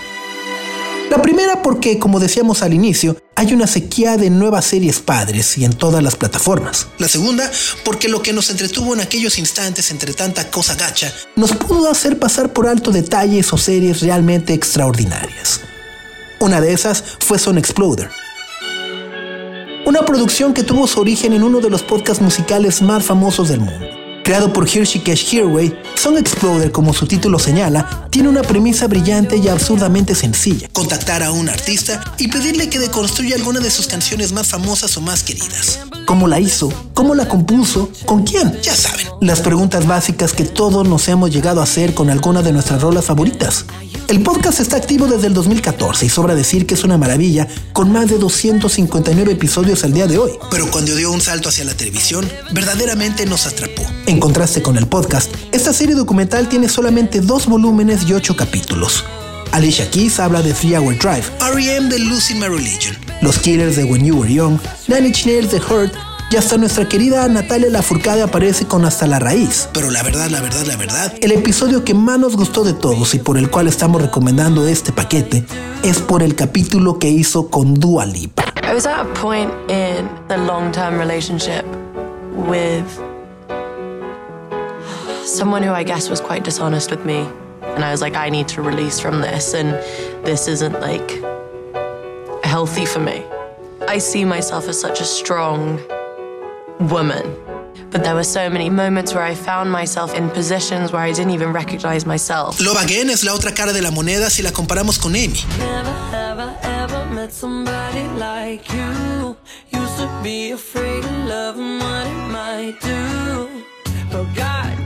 La 1.10 1.22
primera 1.22 1.62
porque, 1.62 2.00
como 2.00 2.20
decíamos 2.20 2.64
al 2.64 2.74
inicio, 2.74 3.16
hay 3.36 3.54
una 3.54 3.68
sequía 3.68 4.18
de 4.18 4.30
nuevas 4.30 4.66
series 4.66 5.00
padres 5.00 5.58
y 5.58 5.66
en 5.66 5.74
todas 5.74 6.02
las 6.02 6.16
plataformas. 6.16 6.88
La 6.98 7.08
segunda 7.08 7.50
porque 7.84 8.10
lo 8.10 8.22
que 8.22 8.34
nos 8.34 8.50
entretuvo 8.50 8.94
en 8.94 9.02
aquellos 9.02 9.38
instantes 9.38 9.92
entre 9.92 10.14
tanta 10.14 10.50
cosa 10.50 10.76
gacha 10.76 11.14
nos 11.36 11.54
pudo 11.54 11.90
hacer 11.90 12.18
pasar 12.18 12.54
por 12.54 12.68
alto 12.68 12.92
detalles 12.92 13.54
o 13.54 13.58
series 13.58 14.02
realmente 14.02 14.54
extraordinarias. 14.54 15.62
Una 16.40 16.60
de 16.60 16.74
esas 16.74 17.04
fue 17.20 17.38
Son 17.38 17.58
Exploder. 17.58 18.10
Una 19.86 20.04
producción 20.06 20.54
que 20.54 20.64
tuvo 20.64 20.88
su 20.88 21.00
origen 21.00 21.34
en 21.34 21.44
uno 21.44 21.60
de 21.60 21.70
los 21.70 21.84
podcasts 21.84 22.24
musicales 22.24 22.82
más 22.82 23.06
famosos 23.06 23.50
del 23.50 23.60
mundo. 23.60 24.05
Creado 24.26 24.52
por 24.52 24.68
Hirshikesh 24.68 25.36
Hirway, 25.36 25.72
Song 25.94 26.18
Exploder, 26.18 26.72
como 26.72 26.96
su 26.96 27.06
título 27.06 27.38
señala, 27.38 28.08
tiene 28.10 28.28
una 28.28 28.42
premisa 28.42 28.88
brillante 28.88 29.38
y 29.38 29.50
absurdamente 29.50 30.16
sencilla. 30.16 30.68
Contactar 30.74 31.22
a 31.22 31.32
un 31.32 31.48
artista 31.48 32.04
y 32.18 32.28
pedirle 32.28 32.68
que 32.68 32.80
deconstruya 32.80 33.36
alguna 33.36 33.60
de 33.60 33.70
sus 33.70 33.86
canciones 33.86 34.32
más 34.32 34.48
famosas 34.48 34.98
o 34.98 35.02
más 35.02 35.22
queridas. 35.22 35.82
¿Cómo 36.08 36.28
la 36.28 36.40
hizo? 36.40 36.74
¿Cómo 36.96 37.14
la 37.14 37.28
compuso? 37.28 37.92
¿Con 38.06 38.24
quién? 38.24 38.60
Ya 38.64 38.76
saben, 38.76 39.06
las 39.22 39.42
preguntas 39.42 39.86
básicas 39.86 40.34
que 40.34 40.44
todos 40.44 40.88
nos 40.88 41.08
hemos 41.08 41.30
llegado 41.30 41.62
a 41.62 41.66
hacer 41.66 41.94
con 41.94 42.10
alguna 42.10 42.42
de 42.42 42.52
nuestras 42.52 42.82
rolas 42.82 43.06
favoritas. 43.06 43.66
El 44.08 44.22
podcast 44.22 44.60
está 44.60 44.78
activo 44.78 45.08
desde 45.08 45.28
el 45.28 45.34
2014 45.34 46.06
y 46.06 46.10
sobra 46.10 46.36
decir 46.36 46.68
que 46.68 46.76
es 46.76 46.84
una 46.84 46.98
maravilla 46.98 47.48
con 47.74 47.92
más 47.92 48.08
de 48.08 48.20
259 48.20 49.32
episodios 49.32 49.84
al 49.84 49.94
día 49.94 50.06
de 50.06 50.20
hoy. 50.20 50.32
Pero 50.52 50.70
cuando 50.70 50.96
dio 50.96 51.12
un 51.12 51.22
salto 51.22 51.50
hacia 51.50 51.66
la 51.66 51.74
televisión, 51.74 52.30
verdaderamente 52.52 53.26
nos 53.26 53.48
atrapó. 53.48 53.82
Contraste 54.20 54.62
con 54.62 54.78
el 54.78 54.88
podcast, 54.88 55.34
esta 55.52 55.74
serie 55.74 55.96
documental 55.96 56.50
tiene 56.50 56.70
solamente 56.70 57.22
dos 57.22 57.48
volúmenes 57.48 58.08
y 58.08 58.14
ocho 58.14 58.36
capítulos. 58.36 59.04
Alicia 59.52 59.90
Keys 59.90 60.20
habla 60.20 60.42
de 60.42 60.54
Three 60.54 60.76
Hour 60.76 60.98
Drive, 60.98 61.26
R.E.M. 61.54 61.90
de 61.90 62.00
Losing 62.00 62.40
My 62.40 62.48
Religion, 62.48 62.96
Los 63.22 63.40
Killers 63.40 63.76
de 63.76 63.86
When 63.86 64.06
You 64.06 64.20
Were 64.20 64.34
Young, 64.34 64.60
Nine 64.88 65.08
Inch 65.08 65.26
de 65.26 65.58
Hurt 65.58 65.94
y 66.32 66.38
hasta 66.38 66.58
nuestra 66.58 66.88
querida 66.88 67.28
Natalia 67.28 67.70
Lafourcade 67.70 68.22
aparece 68.22 68.66
con 68.66 68.84
Hasta 68.84 69.08
la 69.08 69.20
Raíz. 69.20 69.70
Pero 69.74 69.92
la 69.92 70.04
verdad, 70.04 70.30
la 70.30 70.42
verdad, 70.42 70.66
la 70.66 70.76
verdad, 70.76 71.14
el 71.22 71.32
episodio 71.32 71.86
que 71.86 71.94
más 71.94 72.20
nos 72.20 72.36
gustó 72.36 72.64
de 72.64 72.74
todos 72.74 73.14
y 73.14 73.20
por 73.20 73.38
el 73.38 73.50
cual 73.50 73.68
estamos 73.68 74.02
recomendando 74.02 74.68
este 74.68 74.92
paquete 74.92 75.46
es 75.84 76.00
por 76.00 76.24
el 76.24 76.36
capítulo 76.36 77.00
que 77.00 77.10
hizo 77.10 77.50
con 77.50 77.76
Dua 77.76 78.06
Lipa. 78.06 78.44
I 78.64 78.74
was 78.74 78.86
at 78.86 79.00
a 79.00 79.14
point 79.14 79.52
in 79.70 80.10
the 80.28 80.38
long-term 80.38 80.98
relationship 81.00 81.64
with 82.50 82.84
someone 85.26 85.64
who 85.64 85.72
I 85.72 85.84
guess 85.84 86.10
was 86.10 86.22
quite 86.22 86.44
dishonest 86.44 86.92
with 86.92 87.06
me. 87.06 87.28
And 87.62 87.84
I 87.84 87.92
was 87.92 88.02
like, 88.02 88.16
I 88.16 88.30
need 88.30 88.48
to 88.50 88.62
release 88.62 89.00
from 89.00 89.22
this, 89.22 89.54
and 89.54 89.70
this 90.26 90.48
isn't 90.48 90.80
like 90.80 91.12
healthy 92.44 92.86
for 92.86 93.00
me. 93.00 93.24
I 93.88 93.98
see 93.98 94.24
myself 94.24 94.68
as 94.68 94.80
such 94.80 95.02
a 95.02 95.04
strong 95.04 95.80
woman. 96.80 97.36
But 97.92 98.04
there 98.04 98.16
were 98.16 98.24
so 98.24 98.50
many 98.50 98.70
moments 98.70 99.14
where 99.14 99.24
I 99.24 99.34
found 99.36 99.72
myself 99.72 100.14
in 100.14 100.30
positions 100.30 100.92
where 100.92 101.02
I 101.02 101.12
didn't 101.12 101.32
even 101.32 101.52
recognize 101.54 102.06
myself. 102.06 102.60
Love 102.60 102.78
Again 102.84 103.10
es 103.10 103.24
la 103.24 103.32
otra 103.34 103.54
cara 103.54 103.74
de 103.74 103.82
la 103.82 103.92
moneda 103.92 104.30
si 104.30 104.42
la 104.44 104.52
comparamos 104.52 105.00
con 105.02 105.16
Amy. 105.16 105.40
Never 105.60 105.92
have 106.12 106.40
I 106.40 106.56
ever 106.64 107.06
met 107.14 107.32
somebody 107.32 108.08
like 108.20 108.72
you. 108.74 109.36
Used 109.72 109.98
to 109.98 110.10
be 110.24 110.52
afraid 110.52 111.04
of 111.04 111.18
love 111.26 111.58
and 111.58 111.80
what 111.80 112.08
it 112.08 112.32
might 112.32 112.80
do. 112.82 113.64
But 114.12 114.26
goddamn, 114.36 114.85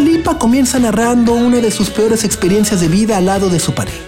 Lipa 0.00 0.38
comienza 0.38 0.78
narrando 0.78 1.34
una 1.34 1.58
de 1.58 1.70
sus 1.70 1.90
peores 1.90 2.24
experiencias 2.24 2.80
de 2.80 2.88
vida 2.88 3.18
al 3.18 3.26
lado 3.26 3.50
de 3.50 3.60
su 3.60 3.74
pareja. 3.74 3.98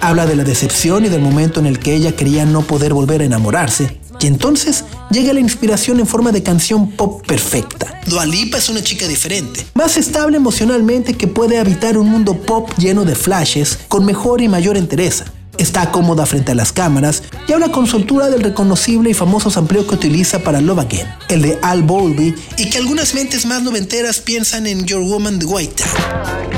Habla 0.00 0.24
de 0.26 0.34
la 0.34 0.44
decepción 0.44 1.04
y 1.04 1.08
del 1.08 1.20
momento 1.20 1.60
en 1.60 1.66
el 1.66 1.78
que 1.78 1.94
ella 1.94 2.16
creía 2.16 2.46
no 2.46 2.62
poder 2.62 2.94
volver 2.94 3.20
a 3.20 3.24
enamorarse, 3.24 3.98
y 4.20 4.26
entonces 4.28 4.84
llega 5.10 5.32
la 5.32 5.40
inspiración 5.40 6.00
en 6.00 6.06
forma 6.06 6.32
de 6.32 6.42
canción 6.42 6.90
pop 6.92 7.26
perfecta. 7.26 7.95
Dua 8.06 8.24
Lipa 8.24 8.58
es 8.58 8.68
una 8.68 8.82
chica 8.82 9.08
diferente, 9.08 9.66
más 9.74 9.96
estable 9.96 10.36
emocionalmente 10.36 11.14
que 11.14 11.26
puede 11.26 11.58
habitar 11.58 11.98
un 11.98 12.08
mundo 12.08 12.40
pop 12.40 12.70
lleno 12.78 13.04
de 13.04 13.16
flashes 13.16 13.80
con 13.88 14.04
mejor 14.04 14.40
y 14.40 14.48
mayor 14.48 14.76
entereza. 14.76 15.24
Está 15.58 15.90
cómoda 15.90 16.24
frente 16.24 16.52
a 16.52 16.54
las 16.54 16.72
cámaras 16.72 17.24
y 17.48 17.52
habla 17.52 17.72
con 17.72 17.88
soltura 17.88 18.28
del 18.28 18.42
reconocible 18.42 19.10
y 19.10 19.14
famoso 19.14 19.50
sampleo 19.50 19.86
que 19.88 19.96
utiliza 19.96 20.38
para 20.38 20.60
Love 20.60 20.80
Again, 20.80 21.08
el 21.28 21.42
de 21.42 21.58
Al 21.62 21.82
Bowlby, 21.82 22.34
y 22.58 22.70
que 22.70 22.78
algunas 22.78 23.14
mentes 23.14 23.44
más 23.44 23.62
noventeras 23.62 24.20
piensan 24.20 24.66
en 24.66 24.84
Your 24.86 25.02
Woman 25.02 25.40
the 25.40 25.46
White 25.46 25.82
Town. 25.82 26.55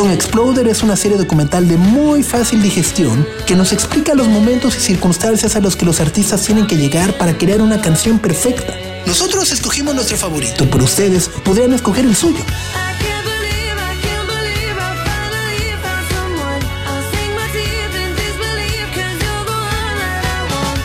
Song 0.00 0.12
Exploder 0.12 0.66
es 0.66 0.82
una 0.82 0.96
serie 0.96 1.18
documental 1.18 1.68
de 1.68 1.76
muy 1.76 2.22
fácil 2.22 2.62
digestión 2.62 3.28
que 3.46 3.54
nos 3.54 3.70
explica 3.70 4.14
los 4.14 4.28
momentos 4.28 4.74
y 4.78 4.80
circunstancias 4.80 5.56
a 5.56 5.60
los 5.60 5.76
que 5.76 5.84
los 5.84 6.00
artistas 6.00 6.40
tienen 6.40 6.66
que 6.66 6.78
llegar 6.78 7.18
para 7.18 7.36
crear 7.36 7.60
una 7.60 7.82
canción 7.82 8.18
perfecta. 8.18 8.72
Nosotros 9.04 9.52
escogimos 9.52 9.94
nuestro 9.94 10.16
favorito, 10.16 10.66
pero 10.72 10.84
ustedes 10.84 11.28
podrían 11.28 11.74
escoger 11.74 12.06
el 12.06 12.16
suyo. 12.16 12.42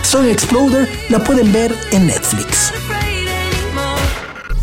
Song 0.04 0.26
Exploder 0.26 0.90
la 1.08 1.24
pueden 1.24 1.54
ver 1.54 1.74
en 1.94 2.08
Netflix. 2.08 2.74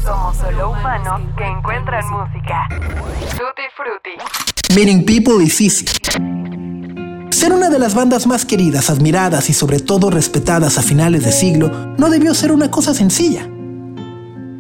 Somos 0.05 0.37
solo 0.37 0.73
humanos 0.73 1.23
que 1.39 1.47
encuentran 1.47 2.05
música. 2.11 2.69
Meeting 4.77 5.05
People 5.05 5.43
is 5.43 5.61
easy. 5.61 5.85
Ser 7.31 7.53
una 7.53 7.69
de 7.69 7.79
las 7.79 7.95
bandas 7.95 8.27
más 8.27 8.45
queridas, 8.45 8.91
admiradas 8.91 9.51
y 9.51 9.55
sobre 9.55 9.81
todo 9.81 10.11
respetadas 10.11 10.79
a 10.79 10.83
finales 10.83 11.25
de 11.25 11.33
siglo 11.33 11.95
no 11.99 12.09
debió 12.09 12.33
ser 12.35 12.53
una 12.53 12.71
cosa 12.71 12.95
sencilla. 12.95 13.49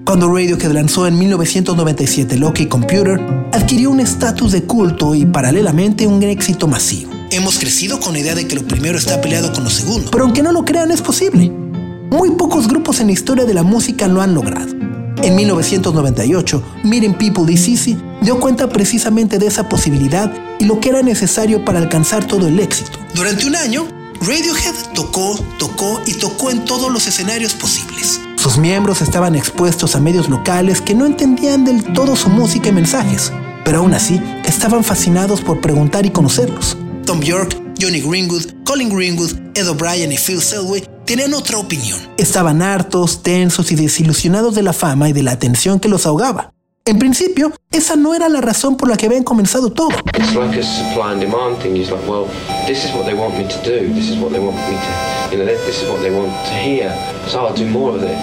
Cuando 0.04 0.26
Radiohead 0.26 0.72
lanzó 0.72 1.06
en 1.06 1.18
1997 1.18 2.36
Loki 2.36 2.66
Computer, 2.66 3.20
adquirió 3.52 3.90
un 3.90 4.00
estatus 4.00 4.50
de 4.50 4.64
culto 4.64 5.14
y 5.14 5.24
paralelamente 5.24 6.06
un 6.06 6.22
éxito 6.24 6.66
masivo. 6.66 7.12
Hemos 7.30 7.58
crecido 7.58 8.00
con 8.00 8.14
la 8.14 8.18
idea 8.18 8.34
de 8.34 8.48
que 8.48 8.56
lo 8.56 8.66
primero 8.66 8.98
está 8.98 9.20
peleado 9.20 9.52
con 9.52 9.62
lo 9.62 9.70
segundo, 9.70 10.10
pero 10.10 10.24
aunque 10.24 10.42
no 10.42 10.50
lo 10.50 10.64
crean 10.64 10.90
es 10.90 11.00
posible. 11.00 11.48
Muy 11.48 12.32
pocos 12.32 12.66
grupos 12.66 13.00
en 13.00 13.06
la 13.06 13.12
historia 13.12 13.44
de 13.44 13.54
la 13.54 13.62
música 13.62 14.08
lo 14.08 14.20
han 14.20 14.34
logrado. 14.34 14.91
En 15.22 15.36
1998, 15.36 16.62
Meeting 16.82 17.14
People 17.14 17.52
is 17.52 17.68
Easy 17.68 17.96
dio 18.22 18.40
cuenta 18.40 18.68
precisamente 18.68 19.38
de 19.38 19.46
esa 19.46 19.68
posibilidad 19.68 20.32
y 20.58 20.64
lo 20.64 20.80
que 20.80 20.88
era 20.88 21.00
necesario 21.02 21.64
para 21.64 21.78
alcanzar 21.78 22.26
todo 22.26 22.48
el 22.48 22.58
éxito. 22.58 22.98
Durante 23.14 23.46
un 23.46 23.54
año, 23.54 23.86
Radiohead 24.20 24.74
tocó, 24.94 25.38
tocó 25.60 26.00
y 26.06 26.14
tocó 26.14 26.50
en 26.50 26.64
todos 26.64 26.92
los 26.92 27.06
escenarios 27.06 27.52
posibles. 27.52 28.20
Sus 28.34 28.58
miembros 28.58 29.00
estaban 29.00 29.36
expuestos 29.36 29.94
a 29.94 30.00
medios 30.00 30.28
locales 30.28 30.80
que 30.80 30.94
no 30.94 31.06
entendían 31.06 31.64
del 31.64 31.84
todo 31.92 32.16
su 32.16 32.28
música 32.28 32.70
y 32.70 32.72
mensajes, 32.72 33.32
pero 33.64 33.78
aún 33.78 33.94
así 33.94 34.20
estaban 34.44 34.82
fascinados 34.82 35.40
por 35.40 35.60
preguntar 35.60 36.04
y 36.04 36.10
conocerlos. 36.10 36.76
Tom 37.06 37.20
York, 37.20 37.56
Johnny 37.80 38.00
Greenwood, 38.00 38.64
Colin 38.64 38.88
Greenwood, 38.88 39.30
Ed 39.54 39.68
O'Brien 39.68 40.10
y 40.10 40.16
Phil 40.16 40.42
Selway 40.42 40.91
tenían 41.04 41.34
otra 41.34 41.58
opinión. 41.58 41.98
Estaban 42.16 42.62
hartos, 42.62 43.22
tensos 43.22 43.72
y 43.72 43.76
desilusionados 43.76 44.54
de 44.54 44.62
la 44.62 44.72
fama 44.72 45.08
y 45.08 45.12
de 45.12 45.22
la 45.22 45.32
atención 45.32 45.80
que 45.80 45.88
los 45.88 46.06
ahogaba. 46.06 46.52
En 46.84 46.98
principio, 46.98 47.52
esa 47.70 47.94
no 47.94 48.12
era 48.12 48.28
la 48.28 48.40
razón 48.40 48.76
por 48.76 48.88
la 48.88 48.96
que 48.96 49.06
habían 49.06 49.22
comenzado 49.22 49.70
todo. 49.70 49.90
It's 50.18 50.34
like 50.34 50.58
a 50.58 50.62
supply 50.64 51.12
and 51.12 51.20
demand 51.20 51.58
thing. 51.62 51.76
It's 51.76 51.92
like, 51.92 52.04
well, 52.08 52.26
this 52.66 52.84
is 52.84 52.92
what 52.92 53.04
they 53.04 53.14
want 53.14 53.38
me 53.38 53.44
to 53.44 53.58
do. 53.62 53.94
This 53.94 54.10
is 54.10 54.18
what 54.18 54.32
they 54.32 54.40
want 54.40 54.56
me 54.68 54.74
to, 54.74 55.30
you 55.30 55.38
know, 55.38 55.46
this 55.46 55.80
is 55.80 55.88
what 55.88 56.00
they 56.02 56.10
want 56.10 56.32
to 56.46 56.54
hear. 56.54 56.90
So 57.28 57.46
I'll 57.46 57.54
do 57.54 57.68
more 57.68 57.94
of 57.94 58.00
this 58.00 58.18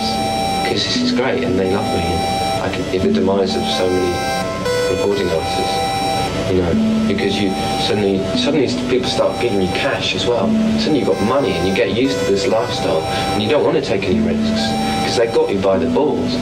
because 0.63 0.83
this 0.83 0.97
is 0.97 1.13
great 1.13 1.41
and 1.45 1.57
they 1.57 1.73
love 1.73 1.87
me. 1.95 2.03
I 2.59 2.69
can, 2.69 2.83
if 2.93 3.03
the 3.03 3.13
demise 3.13 3.55
of 3.55 3.63
so 3.77 3.87
many 3.87 4.11
recording 4.91 5.29
artists, 5.29 5.88
you 6.49 6.61
know, 6.61 7.05
because 7.07 7.37
you 7.37 7.49
suddenly, 7.85 8.17
suddenly 8.37 8.67
people 8.89 9.09
start 9.09 9.39
giving 9.41 9.61
you 9.61 9.67
cash 9.69 10.15
as 10.15 10.25
well. 10.25 10.47
Suddenly 10.79 10.99
you've 10.99 11.09
got 11.09 11.21
money 11.25 11.51
and 11.51 11.67
you 11.67 11.75
get 11.75 11.95
used 11.95 12.17
to 12.19 12.25
this 12.31 12.47
lifestyle 12.47 13.01
and 13.33 13.43
you 13.43 13.49
don't 13.49 13.63
want 13.63 13.77
to 13.77 13.81
take 13.83 14.03
any 14.03 14.19
risks 14.19 14.61
because 14.99 15.17
they 15.17 15.27
got 15.27 15.49
you 15.49 15.59
by 15.59 15.77
the 15.77 15.89
balls. 15.91 16.33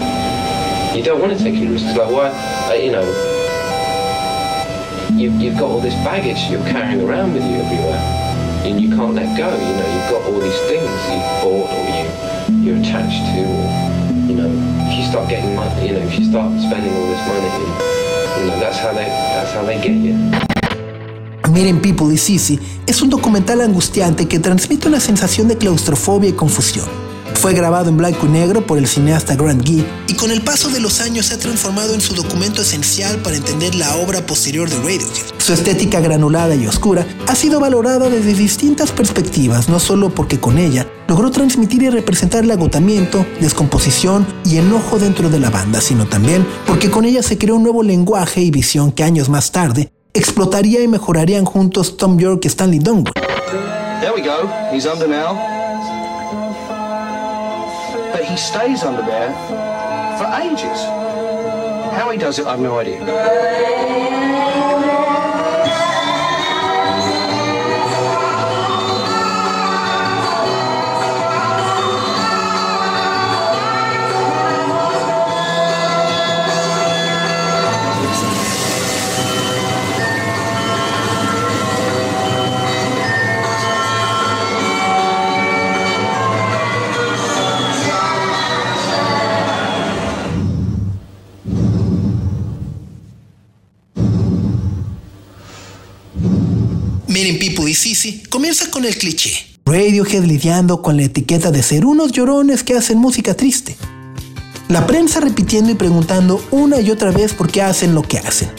You 0.95 1.03
don't 1.03 1.21
want 1.21 1.37
to 1.37 1.43
take 1.43 1.55
any 1.55 1.67
risks. 1.67 1.95
Like 1.95 2.09
why, 2.09 2.29
uh, 2.69 2.73
you 2.73 2.91
know, 2.91 3.05
you, 5.11 5.31
you've 5.31 5.57
got 5.59 5.69
all 5.69 5.81
this 5.81 5.95
baggage 6.05 6.49
you're 6.49 6.63
carrying 6.69 7.01
around 7.01 7.33
with 7.33 7.43
you 7.43 7.57
everywhere, 7.57 7.99
and 8.65 8.79
you 8.79 8.89
can't 8.89 9.13
let 9.13 9.37
go. 9.37 9.49
You 9.49 9.73
know, 9.75 9.87
you've 9.93 10.09
got 10.11 10.21
all 10.23 10.39
these 10.39 10.59
things 10.69 10.89
you've 11.11 11.43
bought 11.43 11.69
or 11.69 11.83
you 11.89 12.63
you're 12.63 12.77
attached 12.77 13.23
to. 13.35 13.41
Or, 13.43 13.67
you 14.27 14.35
know, 14.35 14.49
if 14.87 14.97
you 14.97 15.05
start 15.05 15.29
getting 15.29 15.55
money, 15.55 15.87
you 15.87 15.93
know, 15.93 15.99
if 15.99 16.17
you 16.17 16.25
start 16.25 16.51
spending 16.61 16.93
all 16.93 17.07
this 17.07 17.27
money, 17.27 18.06
Miren 21.51 21.81
People 21.81 22.13
is 22.13 22.29
Easy 22.29 22.59
es 22.85 23.01
un 23.01 23.09
documental 23.09 23.61
angustiante 23.61 24.27
que 24.27 24.39
transmite 24.39 24.87
una 24.87 24.99
sensación 24.99 25.47
de 25.47 25.57
claustrofobia 25.57 26.29
y 26.29 26.33
confusión. 26.33 26.85
Fue 27.35 27.53
grabado 27.53 27.89
en 27.89 27.97
blanco 27.97 28.25
y 28.25 28.29
negro 28.29 28.65
por 28.65 28.77
el 28.77 28.87
cineasta 28.87 29.35
Grant 29.35 29.65
Gee 29.65 29.85
y 30.07 30.13
con 30.13 30.31
el 30.31 30.41
paso 30.41 30.69
de 30.69 30.79
los 30.79 31.01
años 31.01 31.27
se 31.27 31.35
ha 31.35 31.39
transformado 31.39 31.93
en 31.93 32.01
su 32.01 32.13
documento 32.13 32.61
esencial 32.61 33.17
para 33.17 33.37
entender 33.37 33.75
la 33.75 33.95
obra 33.97 34.25
posterior 34.25 34.69
de 34.69 34.77
Radiohead. 34.77 35.36
Su 35.47 35.53
estética 35.53 36.01
granulada 36.01 36.55
y 36.55 36.67
oscura 36.67 37.07
ha 37.25 37.33
sido 37.33 37.61
valorada 37.61 38.09
desde 38.09 38.33
distintas 38.33 38.91
perspectivas, 38.91 39.69
no 39.69 39.79
solo 39.79 40.09
porque 40.09 40.41
con 40.41 40.57
ella 40.57 40.85
logró 41.07 41.31
transmitir 41.31 41.83
y 41.83 41.89
representar 41.89 42.43
el 42.43 42.51
agotamiento, 42.51 43.25
descomposición 43.39 44.27
y 44.43 44.57
enojo 44.57 44.99
dentro 44.99 45.29
de 45.29 45.39
la 45.39 45.49
banda, 45.49 45.79
sino 45.79 46.05
también 46.05 46.45
porque 46.65 46.91
con 46.91 47.05
ella 47.05 47.23
se 47.23 47.37
creó 47.37 47.55
un 47.55 47.63
nuevo 47.63 47.81
lenguaje 47.81 48.41
y 48.41 48.51
visión 48.51 48.91
que 48.91 49.05
años 49.05 49.29
más 49.29 49.53
tarde 49.53 49.89
explotaría 50.13 50.81
y 50.81 50.89
mejorarían 50.89 51.45
juntos 51.45 51.95
Tom 51.95 52.17
York 52.19 52.43
y 52.43 52.49
Stanley 52.49 52.79
Dunwood. 52.79 53.13
There 54.01 54.11
we 54.13 54.21
go. 54.21 54.49
He's 54.73 54.85
under 54.85 55.07
now. 55.07 55.33
but 58.11 58.25
he 58.25 58.35
stays 58.35 58.83
under 58.83 59.01
there 59.03 59.31
for 60.17 60.25
ages. 60.43 60.77
How 61.95 62.09
he 62.11 62.17
does 62.17 62.37
it, 62.37 62.45
no 62.59 62.81
idea. 62.81 64.56
Con 98.65 98.85
el 98.85 98.97
cliché. 98.97 99.31
Radiohead 99.65 100.23
lidiando 100.23 100.81
con 100.81 100.97
la 100.97 101.03
etiqueta 101.03 101.51
de 101.51 101.61
ser 101.63 101.85
unos 101.85 102.11
llorones 102.11 102.63
que 102.63 102.75
hacen 102.75 102.97
música 102.97 103.33
triste. 103.33 103.77
La 104.67 104.85
prensa 104.85 105.19
repitiendo 105.19 105.71
y 105.71 105.75
preguntando 105.75 106.43
una 106.51 106.79
y 106.81 106.89
otra 106.91 107.11
vez 107.11 107.33
por 107.33 107.49
qué 107.49 107.61
hacen 107.61 107.95
lo 107.95 108.01
que 108.01 108.17
hacen. 108.17 108.49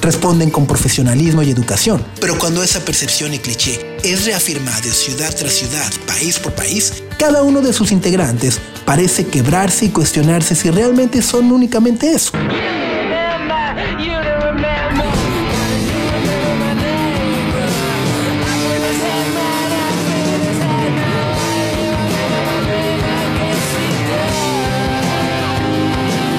Responden 0.00 0.50
con 0.50 0.66
profesionalismo 0.66 1.42
y 1.42 1.50
educación. 1.50 2.04
Pero 2.20 2.38
cuando 2.38 2.62
esa 2.62 2.84
percepción 2.84 3.34
y 3.34 3.38
cliché 3.38 3.96
es 4.04 4.24
reafirmada 4.26 4.92
ciudad 4.92 5.34
tras 5.36 5.52
ciudad, 5.52 5.92
país 6.06 6.38
por 6.38 6.54
país, 6.54 7.02
cada 7.18 7.42
uno 7.42 7.60
de 7.60 7.72
sus 7.72 7.92
integrantes 7.92 8.60
parece 8.84 9.26
quebrarse 9.26 9.86
y 9.86 9.88
cuestionarse 9.90 10.54
si 10.54 10.70
realmente 10.70 11.20
son 11.20 11.52
únicamente 11.52 12.12
eso. 12.12 12.32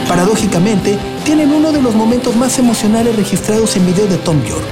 Paradójicamente, 0.09 0.97
tienen 1.23 1.51
uno 1.51 1.71
de 1.71 1.83
los 1.83 1.93
momentos 1.93 2.35
más 2.35 2.57
emocionales 2.57 3.15
registrados 3.15 3.75
en 3.75 3.85
video 3.85 4.07
de 4.07 4.17
Tom 4.17 4.43
York. 4.43 4.65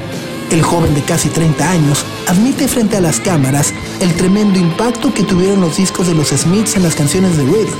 El 0.50 0.64
joven 0.64 0.96
de 0.96 1.04
casi 1.04 1.30
30 1.30 1.70
años 1.70 2.04
admite 2.28 2.68
frente 2.68 2.98
a 2.98 3.02
las 3.02 3.20
cámaras 3.20 3.72
el 4.00 4.16
tremendo 4.16 4.58
impacto 4.58 5.14
que 5.14 5.22
tuvieron 5.22 5.62
los 5.62 5.78
discos 5.78 6.08
de 6.08 6.16
los 6.16 6.30
Smiths 6.30 6.76
en 6.76 6.82
las 6.82 6.96
canciones 6.96 7.38
de 7.38 7.46
Radio. 7.46 7.76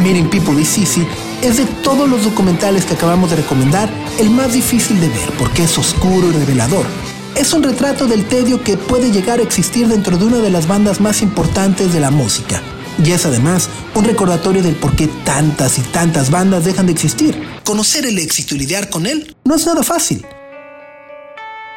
Miren 0.00 0.28
People 0.28 0.60
y 0.60 0.64
Sissy 0.64 1.06
es 1.40 1.58
de 1.58 1.66
todos 1.84 2.10
los 2.10 2.24
documentales 2.24 2.84
que 2.84 2.94
acabamos 2.94 3.30
de 3.30 3.36
recomendar 3.36 3.88
el 4.18 4.30
más 4.30 4.52
difícil 4.52 5.00
de 5.00 5.08
ver 5.08 5.30
porque 5.38 5.62
es 5.62 5.78
oscuro 5.78 6.30
y 6.30 6.32
revelador. 6.32 6.84
Es 7.36 7.52
un 7.52 7.62
retrato 7.62 8.08
del 8.08 8.24
tedio 8.24 8.60
que 8.60 8.76
puede 8.76 9.12
llegar 9.12 9.38
a 9.38 9.42
existir 9.44 9.86
dentro 9.86 10.18
de 10.18 10.24
una 10.24 10.38
de 10.38 10.50
las 10.50 10.66
bandas 10.66 11.00
más 11.00 11.22
importantes 11.22 11.92
de 11.92 12.00
la 12.00 12.10
música, 12.10 12.60
y 13.04 13.12
es 13.12 13.26
además 13.26 13.68
un 13.94 14.04
recordatorio 14.04 14.62
del 14.62 14.76
por 14.76 14.94
qué 14.96 15.08
tantas 15.24 15.78
y 15.78 15.82
tantas 15.82 16.30
bandas 16.30 16.64
dejan 16.64 16.86
de 16.86 16.92
existir. 16.92 17.40
Conocer 17.64 18.06
el 18.06 18.18
éxito 18.18 18.54
y 18.54 18.58
lidiar 18.58 18.88
con 18.90 19.06
él 19.06 19.36
no 19.44 19.54
es 19.54 19.66
nada 19.66 19.82
fácil. 19.82 20.24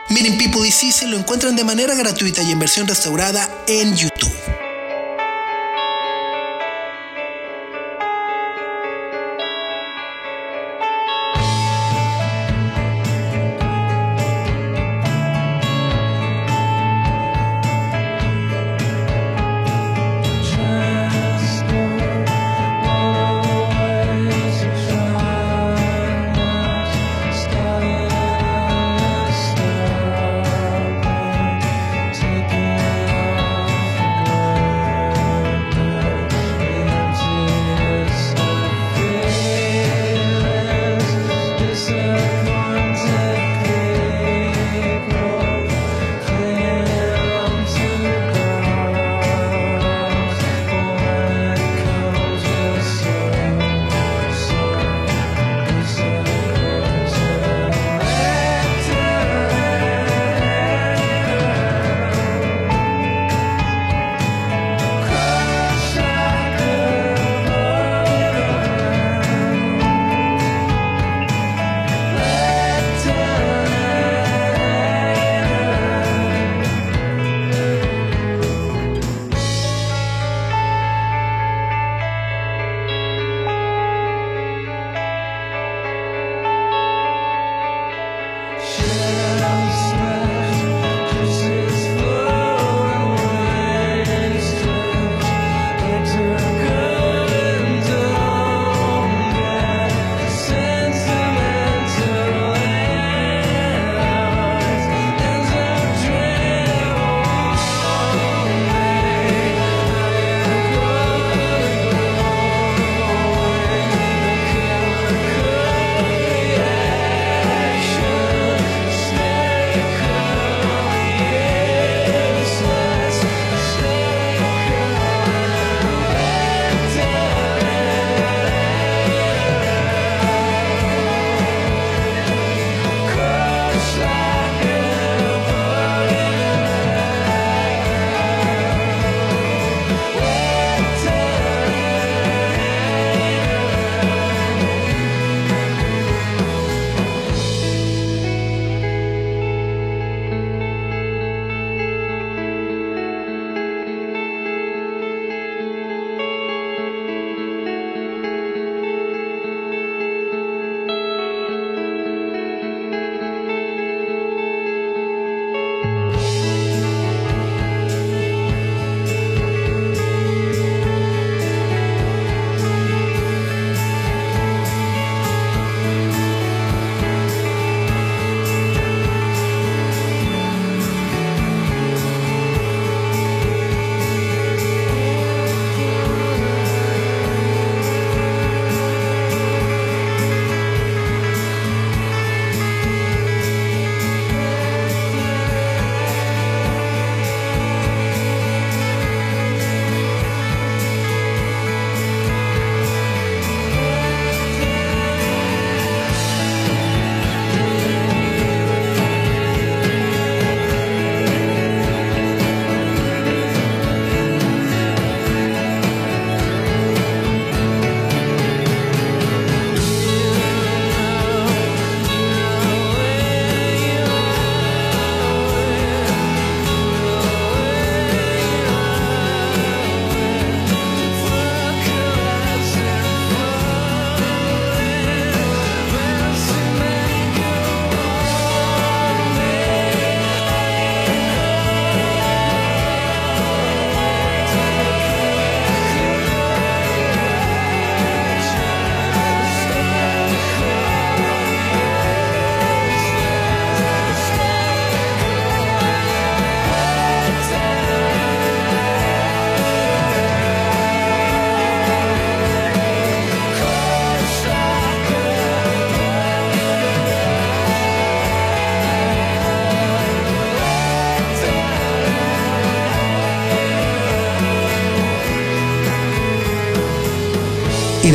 Miren 0.10 0.38
People 0.38 0.68
y 0.68 0.72
se 0.72 1.08
lo 1.08 1.18
encuentran 1.18 1.56
de 1.56 1.64
manera 1.64 1.96
gratuita 1.96 2.44
y 2.44 2.52
en 2.52 2.60
versión 2.60 2.88
restaurada 2.88 3.50
en 3.68 3.96
YouTube. 3.96 4.64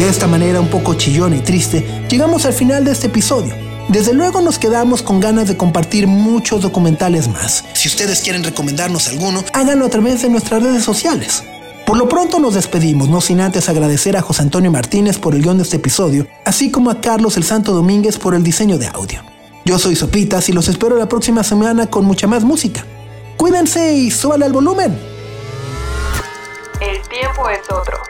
De 0.01 0.09
esta 0.09 0.27
manera 0.27 0.63
un 0.63 0.69
poco 0.69 0.95
chillona 0.95 1.37
y 1.37 1.41
triste, 1.41 2.07
llegamos 2.09 2.47
al 2.47 2.55
final 2.55 2.87
de 2.87 2.93
este 2.93 3.09
episodio. 3.09 3.55
Desde 3.89 4.15
luego 4.15 4.41
nos 4.41 4.59
quedamos 4.59 5.03
con 5.03 5.21
ganas 5.21 5.47
de 5.47 5.59
compartir 5.59 6.07
muchos 6.07 6.63
documentales 6.63 7.29
más. 7.29 7.67
Si 7.75 7.87
ustedes 7.87 8.23
quieren 8.23 8.43
recomendarnos 8.43 9.09
alguno, 9.09 9.45
háganlo 9.53 9.85
a 9.85 9.91
través 9.91 10.23
de 10.23 10.31
nuestras 10.31 10.63
redes 10.63 10.85
sociales. 10.85 11.45
Por 11.85 11.99
lo 11.99 12.09
pronto 12.09 12.39
nos 12.39 12.55
despedimos, 12.55 13.11
no 13.11 13.21
sin 13.21 13.43
antes 13.43 13.69
agradecer 13.69 14.17
a 14.17 14.23
José 14.23 14.41
Antonio 14.41 14.71
Martínez 14.71 15.19
por 15.19 15.35
el 15.35 15.43
guion 15.43 15.59
de 15.59 15.65
este 15.65 15.77
episodio, 15.77 16.27
así 16.47 16.71
como 16.71 16.89
a 16.89 17.03
Carlos 17.03 17.37
el 17.37 17.45
Santo 17.45 17.75
Domínguez 17.75 18.17
por 18.17 18.35
el 18.35 18.43
diseño 18.43 18.79
de 18.79 18.87
audio. 18.87 19.21
Yo 19.67 19.79
soy 19.79 19.97
Sopitas 19.97 20.49
y 20.49 20.55
los 20.55 20.69
espero 20.69 20.97
la 20.97 21.11
próxima 21.11 21.45
semana 21.45 21.89
con 21.89 22.07
mucha 22.07 22.27
más 22.27 22.43
música. 22.43 22.87
Cuídense 23.37 23.93
y 23.93 24.11
súbale 24.11 24.47
al 24.47 24.53
volumen. 24.55 24.99
El 26.81 27.07
tiempo 27.07 27.51
es 27.51 27.71
otro. 27.71 28.10